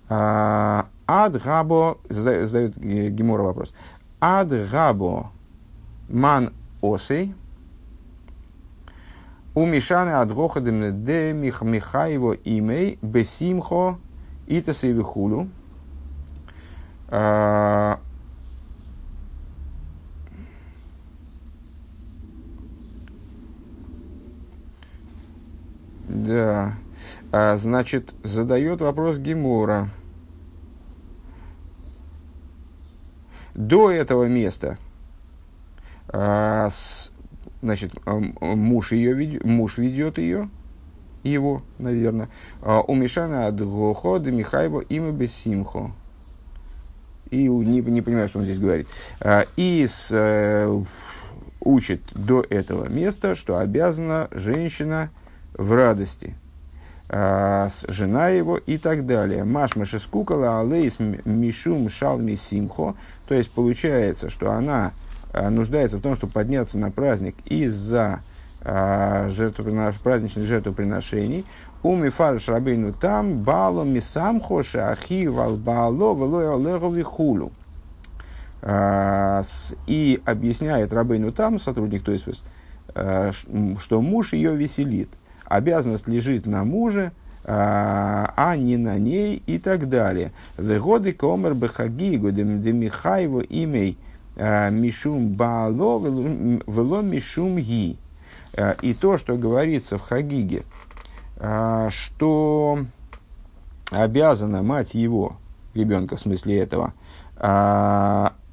А, 0.10 0.88
Ад 1.08 1.42
габо, 1.42 1.98
задает 2.10 2.78
Гимора 2.78 3.44
вопрос. 3.44 3.74
Ад 4.20 4.50
габо 4.50 5.32
ман 6.10 6.54
осей, 6.82 7.34
у 9.58 9.66
Мишаны 9.66 10.12
Адгоха 10.12 10.62
Демнеде 10.62 11.34
Михаево 11.34 12.34
имей 12.34 13.00
Бесимхо 13.02 13.98
Итаса 14.46 14.86
и 14.86 14.94
да. 26.08 26.76
А, 27.32 27.58
значит, 27.58 28.14
задает 28.24 28.82
вопрос 28.82 29.18
Гемора. 29.18 29.90
До 33.56 33.90
этого 33.90 34.26
места 34.26 34.78
а, 36.10 36.70
с, 36.70 37.12
значит, 37.62 37.94
муж, 38.06 38.92
ее 38.92 39.40
муж 39.44 39.78
ведет 39.78 40.18
ее, 40.18 40.50
его, 41.24 41.62
наверное, 41.78 42.30
а 42.62 42.82
у 42.82 42.96
Мишана 42.96 43.48
Адгохо, 43.48 44.20
Михаева 44.20 44.82
имя 44.82 45.12
Бессимхо. 45.12 45.92
И 47.30 47.48
не, 47.48 47.82
не 47.82 48.02
понимаю, 48.02 48.30
что 48.30 48.40
он 48.40 48.46
здесь 48.46 48.60
говорит. 48.60 48.88
А, 49.20 49.46
и 49.58 49.86
с, 49.86 50.10
э, 50.12 50.84
учит 51.60 52.02
до 52.14 52.46
этого 52.50 52.88
места, 52.88 53.36
что 53.36 53.58
обязана 53.58 54.30
женщина 54.32 55.10
в 55.54 55.74
радости. 55.74 56.36
А, 57.10 57.70
жена 57.88 58.30
его 58.30 58.58
и 58.58 58.78
так 58.78 59.06
далее. 59.06 59.44
Машма 59.44 59.84
шескукала 59.84 60.62
алейс 60.62 61.00
мишум 61.00 61.90
шалми 61.90 62.36
симхо. 62.36 62.96
То 63.28 63.36
есть 63.36 63.52
получается, 63.52 64.30
что 64.30 64.52
она 64.52 64.94
нуждается 65.34 65.98
в 65.98 66.02
том, 66.02 66.16
чтобы 66.16 66.34
подняться 66.34 66.78
на 66.78 66.92
праздник 66.92 67.36
из-за 67.46 68.22
э, 68.62 69.30
жертвопринос, 69.30 69.96
праздничных 69.96 70.46
жертвоприношений. 70.46 71.46
У 71.84 71.96
мифарш 71.96 72.50
рабейну 72.50 72.92
там 72.94 73.40
бало 73.40 73.84
мисам 73.84 74.42
хоше 74.42 74.80
ахи 74.80 75.28
вал 75.28 75.56
бало 75.58 76.16
велой 76.16 77.04
хулу. 77.04 77.52
И 79.86 80.22
объясняет 80.26 80.92
рабейну 80.92 81.32
там, 81.32 81.60
сотрудник 81.60 82.04
то 82.04 82.12
есть, 82.12 82.26
что 83.80 84.02
муж 84.02 84.34
ее 84.34 84.56
веселит. 84.56 85.10
Обязанность 85.46 86.08
лежит 86.08 86.48
на 86.48 86.64
муже, 86.64 87.12
а 87.46 88.56
не 88.58 88.76
на 88.76 88.98
ней 88.98 89.42
и 89.46 89.60
так 89.60 89.88
далее. 89.88 90.32
Вегоды 90.58 91.14
комер 91.14 91.54
бехагигу 91.54 92.32
демихайво 92.32 93.42
имей 93.42 93.98
мишум 94.38 95.30
баало 95.30 96.08
вело 96.08 97.02
мишум 97.02 97.58
ги. 97.58 97.98
И 98.82 98.94
то, 98.94 99.18
что 99.18 99.36
говорится 99.36 99.98
в 99.98 100.02
Хагиге, 100.02 100.64
что 101.90 102.80
обязана 103.92 104.62
мать 104.64 104.94
его, 104.94 105.38
ребенка 105.74 106.16
в 106.16 106.22
смысле 106.22 106.60
этого, 106.60 106.94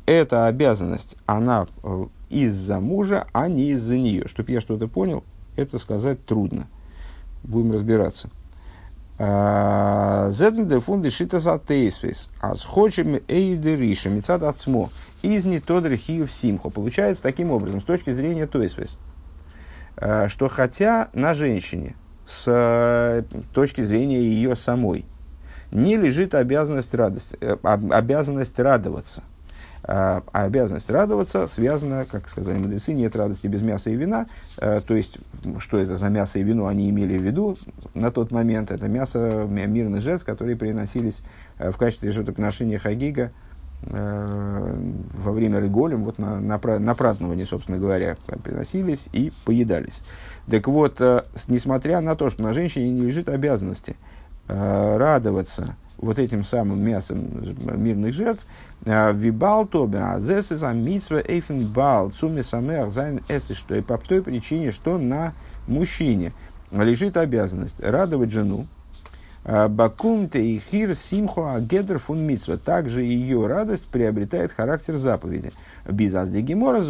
эта 0.07 0.47
обязанность, 0.47 1.17
она 1.25 1.67
э, 1.83 2.07
из-за 2.29 2.79
мужа, 2.79 3.27
а 3.33 3.49
не 3.49 3.71
из-за 3.71 3.97
нее. 3.97 4.29
Чтоб 4.29 4.51
я 4.51 4.61
что-то 4.61 4.87
понял, 4.87 5.25
это 5.57 5.79
сказать 5.79 6.27
трудно. 6.27 6.67
Будем 7.43 7.73
разбираться. 7.73 8.29
Зедн 9.17 10.81
фунды 10.81 11.11
шита 11.11 11.39
за 11.39 11.59
тейсвис, 11.59 12.31
а 12.41 12.57
схочем 12.57 13.21
эйды 13.29 13.77
риша, 13.77 14.11
мецад 14.11 14.43
ацмо, 14.43 14.91
из 15.23 15.45
не 15.45 15.61
тодр 15.61 15.95
хиев 15.95 16.33
симхо. 16.33 16.69
Получается 16.69 17.23
таким 17.23 17.53
образом, 17.53 17.81
с 17.81 17.85
точки 17.85 18.11
зрения 18.11 18.49
тейсвис, 18.49 18.99
э, 19.97 20.27
что 20.29 20.49
хотя 20.49 21.11
на 21.13 21.33
женщине, 21.33 21.95
с 22.27 22.45
э, 22.49 23.23
точки 23.53 23.83
зрения 23.83 24.21
ее 24.21 24.57
самой, 24.57 25.05
не 25.71 25.97
лежит 25.97 26.35
обязанность, 26.35 26.93
радости, 26.95 27.39
э, 27.41 27.57
обязанность 27.63 28.59
радоваться– 28.59 29.23
а, 29.87 30.23
а 30.33 30.45
обязанность 30.45 30.91
радоваться 30.91 31.47
связана, 31.47 32.07
как 32.11 32.29
сказали 32.29 32.59
мудрецы, 32.59 32.95
нет 32.95 33.15
радости 33.15 33.47
без 33.47 33.61
мяса 33.61 33.91
и 33.91 33.95
вина. 33.95 34.27
А, 34.57 34.81
то 34.81 34.95
есть, 34.95 35.19
что 35.59 35.77
это 35.79 35.97
за 35.97 36.09
мясо 36.09 36.39
и 36.39 36.43
вино 36.43 36.67
они 36.67 36.89
имели 36.89 37.19
в 37.19 37.23
виду 37.23 37.59
на 37.93 38.11
тот 38.11 38.33
момент? 38.33 38.71
Это 38.71 38.89
мясо 38.89 39.47
мирных 39.49 40.01
жертв, 40.01 40.25
которые 40.25 40.57
приносились 40.57 41.21
а, 41.59 41.71
в 41.71 41.77
качестве 41.77 42.11
жертвоприношения 42.11 42.79
Хагига 42.79 43.33
во 43.87 45.33
время 45.33 45.61
Реголем, 45.61 46.05
вот 46.05 46.19
на, 46.19 46.41
на, 46.41 46.59
на 46.59 46.95
праздновании, 46.95 47.45
собственно 47.45 47.77
говоря, 47.77 48.17
приносились 48.43 49.11
и 49.13 49.31
поедались. 49.45 50.01
Так 50.51 50.69
вот, 50.69 50.99
несмотря 51.49 52.01
на 52.01 52.17
то, 52.17 52.31
что 52.31 52.43
на 52.43 52.55
женщине 52.55 52.89
не 52.89 53.03
лежит 53.03 53.29
обязанности 53.29 53.97
радоваться 54.49 55.77
вот 55.99 56.19
этим 56.19 56.45
самым 56.45 56.81
мясом 56.81 57.27
мирных 57.77 58.13
жертв, 58.13 58.45
а, 58.87 59.13
וויבאַלד 59.13 59.67
אָבער 59.67 59.99
אַז 59.99 60.53
עס 60.53 60.57
איז 60.57 60.63
אַ 60.63 60.80
מצוה 60.80 61.23
אויפֿן 61.27 61.67
בעל, 61.67 62.11
צו 62.11 62.43
משמח 62.43 62.93
זײַן 62.93 63.21
את, 63.29 63.55
что 63.55 63.75
и 63.75 63.81
по 63.81 63.99
той 63.99 64.23
причине, 64.23 64.71
что 64.71 64.99
на 64.99 65.33
мужчине 65.67 66.33
лежит 66.71 67.17
обязанность 67.17 67.81
радовать 67.81 68.33
жену, 68.33 68.67
а, 69.45 69.69
Бакум 69.69 70.31
хир 70.31 70.95
симхо 70.95 71.55
агедр 71.55 71.99
фун 71.99 72.21
митсва. 72.23 72.57
Также 72.57 73.03
ее 73.03 73.47
радость 73.47 73.87
приобретает 73.87 74.53
характер 74.53 74.97
заповеди. 74.97 75.53
Бизаз 75.87 76.31
де 76.31 76.41
гемора 76.41 76.83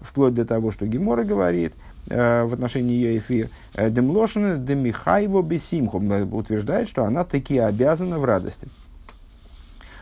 вплоть 0.00 0.34
до 0.34 0.46
того, 0.46 0.70
что 0.70 0.86
гемора 0.86 1.24
говорит 1.24 1.74
в 2.10 2.54
отношении 2.54 2.94
ее 2.94 3.18
эфир, 3.18 3.50
э, 3.74 3.88
демлошина 3.90 4.56
демихайво 4.56 5.42
бесимхо, 5.42 5.96
утверждает, 5.96 6.88
что 6.88 7.04
она 7.04 7.24
таки 7.24 7.58
обязана 7.58 8.18
в 8.18 8.24
радости. 8.24 8.68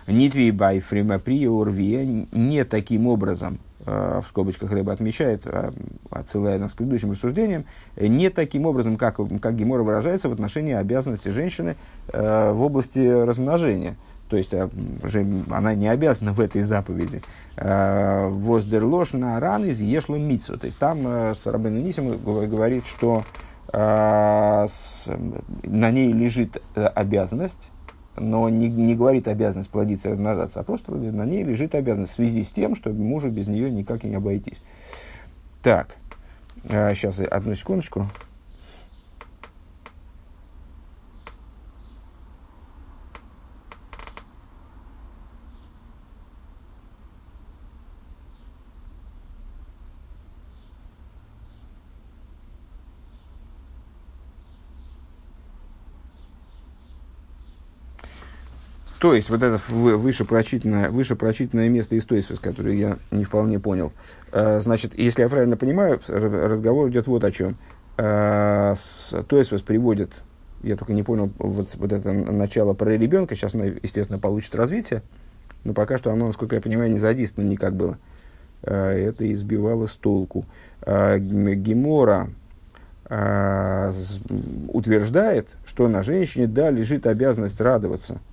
Нитви 0.08 0.50
байфрима 0.50 1.18
приорвия 1.18 2.26
не 2.32 2.64
таким 2.64 3.06
образом, 3.06 3.58
э, 3.84 4.20
в 4.24 4.28
скобочках 4.30 4.72
Рэба 4.72 4.92
отмечает, 4.92 5.42
э, 5.44 5.70
отсылая 6.08 6.58
нас 6.58 6.72
к 6.72 6.78
предыдущим 6.78 7.10
рассуждениям, 7.10 7.64
не 7.96 8.30
таким 8.30 8.64
образом, 8.64 8.96
как, 8.96 9.16
как 9.40 9.56
Гемора 9.56 9.82
выражается 9.82 10.30
в 10.30 10.32
отношении 10.32 10.72
обязанности 10.72 11.28
женщины 11.28 11.76
э, 12.08 12.52
в 12.52 12.62
области 12.62 12.98
размножения. 12.98 13.96
То 14.28 14.36
есть 14.36 14.54
она 15.50 15.74
не 15.74 15.88
обязана 15.88 16.32
в 16.32 16.40
этой 16.40 16.62
заповеди. 16.62 17.22
Воздерлош 17.56 19.12
на 19.14 19.40
ран 19.40 19.64
из 19.64 19.80
ешло 19.80 20.16
митсу. 20.16 20.58
То 20.58 20.66
есть 20.66 20.78
там 20.78 21.06
с 21.06 21.46
Рабином 21.46 21.82
Нисим 21.84 22.18
говорит, 22.18 22.86
что 22.86 23.24
на 23.72 24.66
ней 25.64 26.12
лежит 26.12 26.62
обязанность 26.74 27.70
но 28.20 28.48
не, 28.48 28.68
не 28.68 28.94
говорит 28.96 29.28
обязанность 29.28 29.70
плодиться 29.70 30.08
и 30.08 30.12
размножаться, 30.12 30.58
а 30.60 30.62
просто 30.64 30.92
на 30.92 31.24
ней 31.24 31.44
лежит 31.44 31.74
обязанность 31.74 32.12
в 32.12 32.16
связи 32.16 32.42
с 32.42 32.50
тем, 32.50 32.74
что 32.74 32.90
мужу 32.90 33.30
без 33.30 33.46
нее 33.46 33.70
никак 33.70 34.02
не 34.04 34.16
обойтись. 34.16 34.64
Так, 35.62 35.96
сейчас 36.64 37.20
одну 37.20 37.54
секундочку. 37.54 38.10
То 58.98 59.14
есть, 59.14 59.30
вот 59.30 59.42
это 59.42 59.60
выше 59.68 60.24
прочитанное, 60.24 60.90
выше 60.90 61.14
прочитанное 61.14 61.68
место 61.68 61.94
из 61.94 62.04
Тойсвис, 62.04 62.40
которое 62.40 62.74
я 62.74 62.98
не 63.12 63.22
вполне 63.24 63.60
понял. 63.60 63.92
Э, 64.32 64.60
значит, 64.60 64.98
если 64.98 65.22
я 65.22 65.28
правильно 65.28 65.56
понимаю, 65.56 66.00
разговор 66.08 66.88
идет 66.90 67.06
вот 67.06 67.22
о 67.22 67.30
чем. 67.30 67.56
Э, 67.96 68.74
Тойсвис 69.28 69.62
приводит, 69.62 70.22
я 70.64 70.76
только 70.76 70.94
не 70.94 71.04
понял, 71.04 71.30
вот, 71.38 71.76
вот 71.76 71.92
это 71.92 72.12
начало 72.12 72.74
про 72.74 72.90
ребенка, 72.96 73.36
сейчас 73.36 73.54
оно, 73.54 73.66
естественно, 73.66 74.18
получит 74.18 74.56
развитие, 74.56 75.02
но 75.62 75.74
пока 75.74 75.96
что 75.96 76.10
оно, 76.10 76.26
насколько 76.26 76.56
я 76.56 76.60
понимаю, 76.60 76.90
не 76.90 76.98
задействовано 76.98 77.48
никак 77.48 77.76
было. 77.76 77.98
Э, 78.62 78.90
это 78.90 79.30
избивало 79.32 79.86
с 79.86 79.92
толку. 79.92 80.44
Гемора 80.84 82.30
утверждает, 84.68 85.48
что 85.64 85.88
на 85.88 86.02
женщине, 86.02 86.46
да, 86.46 86.70
лежит 86.70 87.06
обязанность 87.06 87.58
радоваться– 87.60 88.18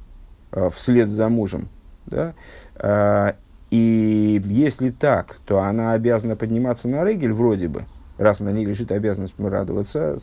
вслед 0.71 1.09
за 1.09 1.29
мужем. 1.29 1.67
Да? 2.05 2.33
Э, 2.75 3.33
и 3.71 4.41
если 4.45 4.91
так, 4.91 5.39
то 5.45 5.59
она 5.59 5.93
обязана 5.93 6.35
подниматься 6.35 6.87
на 6.87 7.03
регель 7.03 7.33
вроде 7.33 7.67
бы, 7.67 7.85
раз 8.17 8.39
на 8.39 8.49
ней 8.49 8.65
лежит 8.65 8.91
обязанность 8.91 9.33
радоваться, 9.37 10.17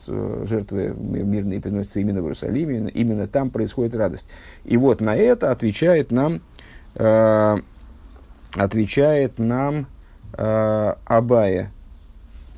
жертвы 0.46 0.94
мирные 0.96 1.60
приносятся 1.60 2.00
именно 2.00 2.20
в 2.22 2.24
Иерусалиме, 2.24 2.90
именно 2.90 3.26
там 3.26 3.50
происходит 3.50 3.96
радость. 3.96 4.28
И 4.64 4.76
вот 4.76 5.00
на 5.00 5.16
это 5.16 5.50
отвечает 5.50 6.12
нам, 6.12 6.40
э, 6.94 7.56
отвечает 8.54 9.38
нам 9.38 9.86
э, 10.38 10.94
Абая, 11.04 11.72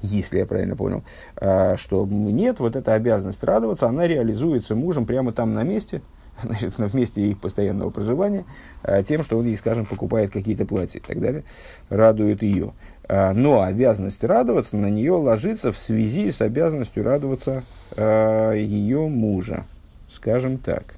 если 0.03 0.39
я 0.39 0.47
правильно 0.47 0.77
понял, 0.77 1.03
э, 1.41 1.77
что 1.79 2.07
нет, 2.07 2.61
вот 2.61 2.77
эта 2.77 2.93
обязанность 2.93 3.43
радоваться, 3.43 3.89
она 3.89 4.07
реализуется 4.07 4.77
мужем 4.77 5.07
прямо 5.07 5.33
там 5.33 5.55
на 5.55 5.63
месте– 5.63 6.03
значит, 6.43 6.79
в 6.79 6.95
месте 6.95 7.21
их 7.21 7.39
постоянного 7.39 7.91
проживания, 7.91 8.45
а, 8.83 9.03
тем, 9.03 9.23
что 9.23 9.39
он 9.39 9.47
ей, 9.47 9.57
скажем, 9.57 9.87
покупает 9.87 10.33
какие-то 10.33 10.67
платья 10.67 10.99
и 10.99 11.03
так 11.03 11.21
далее, 11.21 11.45
радует 11.89 12.43
ее. 12.43 12.73
А, 13.07 13.33
но 13.33 13.63
обязанность 13.63 14.25
радоваться 14.25 14.77
на 14.77 14.91
нее 14.91 15.13
ложится 15.13 15.73
в 15.73 15.79
связи 15.79 16.31
с 16.31 16.41
обязанностью 16.41 17.05
радоваться 17.05 17.65
а, 17.97 18.53
ее 18.53 19.09
мужа, 19.09 19.65
скажем 20.11 20.59
так. 20.59 20.95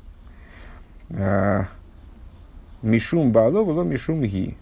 Мишум 2.83 3.31
бало 3.31 3.64
было 3.64 3.85
мишум 3.85 4.22
ги. 4.22 4.57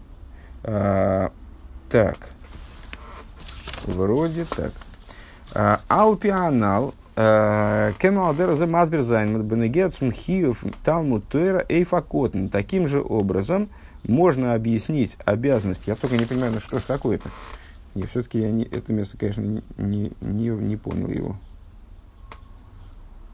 Так. 0.62 2.18
Вроде 3.86 4.44
так. 4.44 4.72
Алпианал 5.88 6.94
Эйфакотн. 11.68 12.48
Таким 12.48 12.88
же 12.88 13.00
образом 13.02 13.68
можно 14.02 14.54
объяснить 14.54 15.16
обязанность. 15.24 15.86
Я 15.86 15.94
только 15.94 16.16
не 16.16 16.24
понимаю, 16.24 16.52
ну 16.54 16.60
что 16.60 16.78
ж 16.78 16.82
такое-то. 16.82 17.30
Не, 17.94 18.06
все-таки 18.06 18.40
я 18.40 18.50
не, 18.50 18.64
это 18.64 18.92
место, 18.92 19.16
конечно, 19.16 19.42
не, 19.42 19.62
не, 19.78 20.12
не, 20.20 20.48
не 20.48 20.76
понял 20.76 21.08
его. 21.08 21.36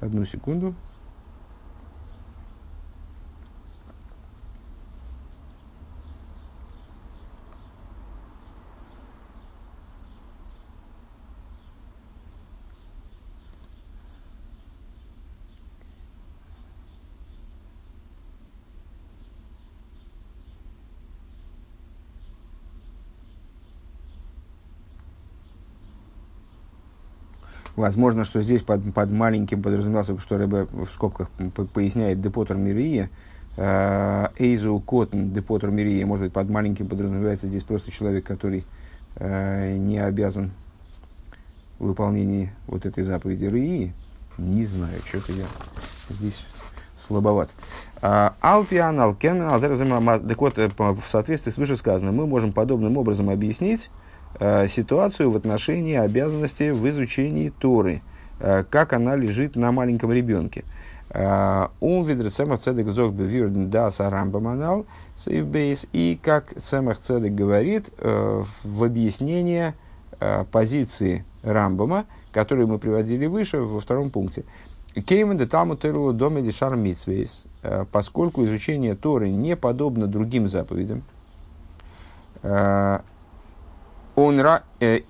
Одну 0.00 0.26
секунду. 0.26 0.74
Возможно, 27.80 28.24
что 28.24 28.42
здесь 28.42 28.60
под, 28.60 28.92
под 28.92 29.10
маленьким 29.10 29.62
подразумевался, 29.62 30.18
что 30.20 30.36
Рэбе 30.36 30.66
в 30.70 30.84
скобках 30.92 31.30
поясняет 31.72 32.20
Депотер 32.20 32.56
Мирия, 32.56 33.08
э, 33.56 34.26
Эйзу 34.38 34.78
Коттен 34.80 35.32
Депотер 35.32 35.70
Мирия, 35.70 36.04
может 36.04 36.26
быть, 36.26 36.32
под 36.34 36.50
маленьким 36.50 36.88
подразумевается 36.88 37.46
здесь 37.46 37.62
просто 37.62 37.90
человек, 37.90 38.26
который 38.26 38.66
э, 39.16 39.78
не 39.78 39.98
обязан 39.98 40.50
в 41.78 41.86
выполнении 41.86 42.52
вот 42.66 42.84
этой 42.84 43.02
заповеди 43.02 43.46
Рии. 43.46 43.94
Не 44.36 44.66
знаю, 44.66 45.00
что-то 45.06 45.32
я 45.32 45.46
здесь 46.10 46.44
слабоват. 46.98 47.48
А, 48.02 48.34
Алпиан, 48.42 49.00
Алкен, 49.00 49.40
Так 50.28 50.38
вот, 50.38 50.58
э, 50.58 50.68
в 50.76 51.02
соответствии 51.08 51.50
с 51.50 51.56
вышесказанным, 51.56 52.14
мы 52.14 52.26
можем 52.26 52.52
подобным 52.52 52.98
образом 52.98 53.30
объяснить 53.30 53.86
э, 53.86 54.09
ситуацию 54.38 55.30
в 55.30 55.36
отношении 55.36 55.96
обязанности 55.96 56.70
в 56.70 56.88
изучении 56.88 57.50
Торы, 57.50 58.02
э, 58.38 58.64
как 58.68 58.92
она 58.92 59.16
лежит 59.16 59.56
на 59.56 59.72
маленьком 59.72 60.12
ребенке. 60.12 60.64
Он 61.12 62.04
видит 62.04 62.32
Цемах 62.32 62.60
Цедек 62.60 62.86
Зог 62.86 63.12
Бевирден 63.12 63.68
Да 63.68 63.90
Сарамбаманал 63.90 64.86
Сейвбейс. 65.16 65.86
И 65.92 66.16
как 66.22 66.54
Цемах 66.62 67.00
Цедек 67.00 67.34
говорит 67.34 67.90
в 67.98 68.84
объяснении 68.84 69.74
позиции 70.52 71.24
Рамбама, 71.42 72.04
которую 72.32 72.68
мы 72.68 72.78
приводили 72.78 73.26
выше 73.26 73.58
во 73.58 73.80
втором 73.80 74.10
пункте. 74.10 74.44
Кеймен 74.94 75.38
де 75.38 75.46
таму 75.46 75.76
терлу 75.76 76.12
доме 76.12 76.42
лишар 76.42 76.76
митсвейс, 76.76 77.46
э, 77.62 77.84
поскольку 77.90 78.44
изучение 78.44 78.96
Торы 78.96 79.30
не 79.30 79.56
подобно 79.56 80.06
другим 80.08 80.48
заповедям, 80.48 81.02
э, 82.42 82.98
он 84.24 84.40
э, 84.80 85.00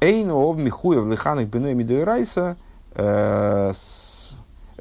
эйн 0.00 0.30
ов 0.30 0.56
михуев 0.56 1.06
лиханах 1.06 1.48
беной 1.48 1.74
мидуэрайса, 1.74 2.56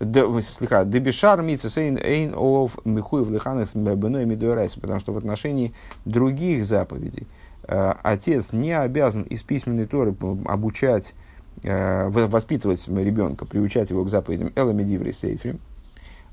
слегка, 0.02 0.86
дебишар 0.86 1.42
митсвейс 1.42 1.78
эйн 1.78 2.34
ов 2.36 2.80
михуев 2.86 3.30
лиханах 3.30 3.76
беной 3.76 4.26
мидуэрайса, 4.26 4.80
потому 4.80 5.00
что 5.00 5.14
в 5.14 5.18
отношении 5.18 5.74
других 6.06 6.66
заповедей 6.66 7.28
отец 7.68 8.52
не 8.52 8.72
обязан 8.72 9.24
из 9.24 9.44
письменной 9.44 9.86
Торы 9.86 10.16
обучать 10.46 11.14
Э, 11.62 12.08
воспитывать 12.08 12.88
ребенка, 12.88 13.46
приучать 13.46 13.90
его 13.90 14.06
к 14.06 14.10
заповедям. 14.10 14.54
Эламедиври 14.56 15.12
Сейфри, 15.12 15.60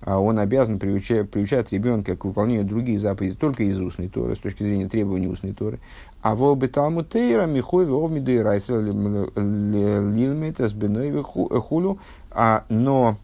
он 0.04 0.38
обязан 0.38 0.78
приучать, 0.78 1.30
приучать 1.30 1.72
ребенка 1.72 2.16
к 2.16 2.24
выполнению 2.24 2.64
других 2.64 3.00
заповедей 3.00 3.36
только 3.36 3.64
из 3.64 3.80
устной 3.80 4.08
Торы, 4.08 4.34
с 4.36 4.38
точки 4.38 4.62
зрения 4.62 4.88
требований 4.88 5.28
устной 5.28 5.52
Торы. 5.52 5.78
А 6.22 6.34
в 6.34 6.44
обеталму 6.44 7.02
Тейра, 7.02 7.46
Михой, 7.46 7.86
и 7.86 8.38
Райсер, 8.38 8.80
Лилметес, 8.80 10.72
Беной, 10.72 11.22
Хулю, 11.22 11.98
а, 12.30 12.64
но 12.68 13.16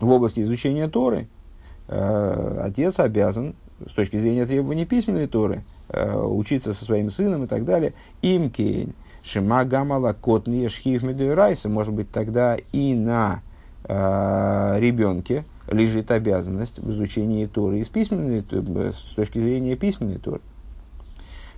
в 0.00 0.10
области 0.10 0.40
изучения 0.40 0.88
Торы 0.88 1.28
э, 1.88 2.60
отец 2.64 2.98
обязан, 3.00 3.54
с 3.86 3.92
точки 3.92 4.18
зрения 4.18 4.46
требований 4.46 4.86
письменной 4.86 5.26
Торы, 5.26 5.62
э, 5.88 6.16
учиться 6.16 6.72
со 6.74 6.84
своим 6.84 7.10
сыном 7.10 7.44
и 7.44 7.46
так 7.46 7.64
далее, 7.64 7.94
им 8.22 8.50
кейн, 8.50 8.94
Шима 9.22 9.64
гамала 9.64 10.12
кот 10.12 10.46
шхив 10.68 11.02
райса, 11.34 11.68
может 11.68 11.94
быть, 11.94 12.10
тогда 12.10 12.58
и 12.72 12.94
на 12.94 13.40
э, 13.84 14.76
ребенке 14.78 15.44
лежит 15.68 16.10
обязанность 16.10 16.78
в 16.78 16.90
изучении 16.90 17.46
Торы 17.46 17.80
из 17.80 17.88
письменной, 17.88 18.44
с 18.92 19.14
точки 19.14 19.38
зрения 19.38 19.76
письменной 19.76 20.18
Торы. 20.18 20.40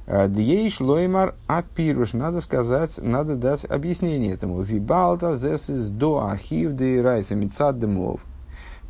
Э, 0.07 0.29
Дьейш 0.29 0.81
лоймар 0.81 1.35
апируш, 1.47 2.13
надо 2.13 2.41
сказать, 2.41 2.99
надо 3.03 3.37
дать 3.37 3.65
объяснение 3.65 4.35
этому. 4.35 4.61
Вибалта 4.63 5.35
зесис 5.37 5.89
до 5.89 6.27
ахив 6.27 6.75
де 6.77 7.01
райса 7.01 7.35
демов. 7.73 8.21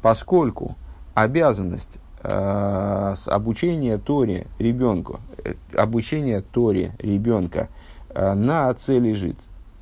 Поскольку 0.02 0.76
обязанность 1.14 2.00
э, 2.22 3.14
с 3.16 3.28
обучения 3.28 3.98
Торе 3.98 4.46
ребенку, 4.58 5.20
э, 5.44 5.54
обучение 5.74 6.42
Торе 6.42 6.92
ребенка– 7.00 7.68
Э, 8.16 8.32
на 8.32 8.70
отце 8.70 8.98
лежит 8.98 9.36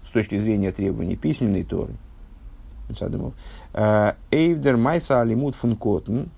с 0.05 0.11
точки 0.11 0.37
зрения 0.37 0.73
требований 0.73 1.15
письменной 1.15 1.63
Торы. 1.63 1.93
Э, 3.73 4.13
Эйвдер 4.31 4.77
майса 4.77 5.21
алимут 5.21 5.55
функотен, 5.55 6.31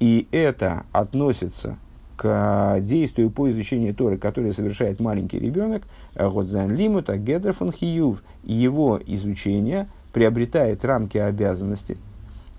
и 0.00 0.28
это 0.32 0.84
относится 0.92 1.76
к 2.16 2.78
действию 2.80 3.30
по 3.30 3.50
изучению 3.50 3.94
Торы, 3.94 4.18
которое 4.18 4.52
совершает 4.52 5.00
маленький 5.00 5.38
ребенок, 5.38 5.82
Годзан 6.14 6.74
Лимута, 6.74 7.16
Гедер 7.18 7.52
фун 7.52 7.72
Хиюв, 7.72 8.22
его 8.44 9.00
изучение 9.04 9.88
приобретает 10.12 10.84
рамки 10.84 11.18
обязанности. 11.18 11.96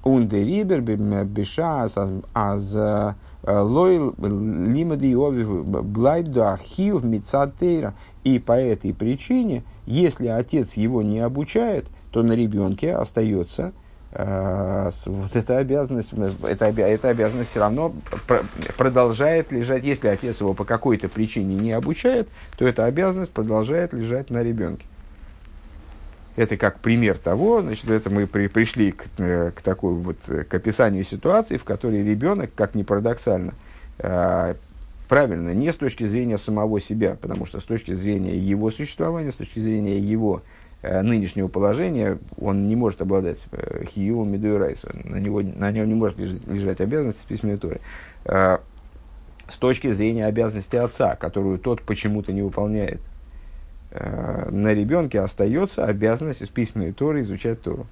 Ундерибер 0.04 0.82
беша 0.82 1.88
аз 2.34 2.76
лой 3.48 3.98
лимади 3.98 5.14
овив 5.14 5.66
блайбда 5.68 6.54
ахив 6.54 7.04
мицатейра. 7.04 7.94
И 8.24 8.40
по 8.40 8.54
этой 8.54 8.94
причине, 8.94 9.64
если 9.86 10.28
отец 10.28 10.74
его 10.74 11.02
не 11.02 11.20
обучает, 11.20 11.86
то 12.16 12.24
на 12.24 12.32
ребенке 12.32 12.96
остается 12.96 13.74
э, 14.14 14.90
вот 15.08 15.36
эта 15.36 15.58
обязанность, 15.58 16.14
эта, 16.44 16.68
эта 16.68 17.10
обязанность 17.10 17.50
все 17.50 17.60
равно 17.60 17.94
продолжает 18.78 19.52
лежать, 19.52 19.84
если 19.84 20.08
отец 20.08 20.40
его 20.40 20.54
по 20.54 20.64
какой-то 20.64 21.10
причине 21.10 21.56
не 21.56 21.74
обучает, 21.74 22.30
то 22.58 22.66
эта 22.66 22.86
обязанность 22.86 23.32
продолжает 23.32 23.92
лежать 23.92 24.30
на 24.30 24.44
ребенке. 24.44 24.86
Это 26.38 26.56
как 26.56 26.80
пример 26.80 27.18
того, 27.18 27.62
значит, 27.62 27.90
это 27.90 28.10
мы 28.10 28.28
при, 28.28 28.48
пришли 28.48 28.94
к, 28.94 29.04
э, 29.18 29.52
к 29.54 29.62
такой 29.62 29.96
вот, 29.96 30.20
к 30.26 30.54
описанию 30.54 31.04
ситуации, 31.04 31.58
в 31.58 31.66
которой 31.66 32.02
ребенок, 32.02 32.52
как 32.56 32.76
ни 32.76 32.84
парадоксально, 32.84 33.56
э, 33.98 34.56
правильно, 35.10 35.54
не 35.54 35.70
с 35.70 35.76
точки 35.76 36.06
зрения 36.06 36.38
самого 36.38 36.80
себя, 36.80 37.18
потому 37.20 37.46
что 37.46 37.60
с 37.60 37.66
точки 37.66 37.94
зрения 37.94 38.38
его 38.38 38.72
существования, 38.72 39.34
с 39.34 39.36
точки 39.36 39.60
зрения 39.60 40.00
его 40.00 40.38
э, 40.38 40.55
нынешнего 41.02 41.48
положения, 41.48 42.18
он 42.38 42.68
не 42.68 42.76
может 42.76 43.02
обладать 43.02 43.46
э, 43.52 43.86
хиювом 43.86 44.32
меду 44.32 44.58
райса, 44.58 44.92
на, 45.04 45.18
него, 45.18 45.42
на 45.42 45.72
нем 45.72 45.88
не 45.88 45.96
может 45.96 46.18
лежать, 46.18 46.46
лежать 46.48 46.82
обязанность 46.82 47.26
письменной 47.26 47.58
туры. 47.58 47.82
Э, 48.26 48.58
с 49.50 49.58
точки 49.58 49.92
зрения 49.92 50.26
обязанности 50.26 50.76
отца, 50.76 51.16
которую 51.16 51.60
тот 51.60 51.82
почему-то 51.82 52.34
не 52.34 52.42
выполняет, 52.42 53.00
э, 53.92 54.50
на 54.50 54.74
ребенке 54.74 55.20
остается 55.20 55.86
обязанность 55.86 56.42
из 56.42 56.50
письменной 56.50 56.94
туры 56.94 57.22
изучать 57.22 57.62
Тору. 57.62 57.88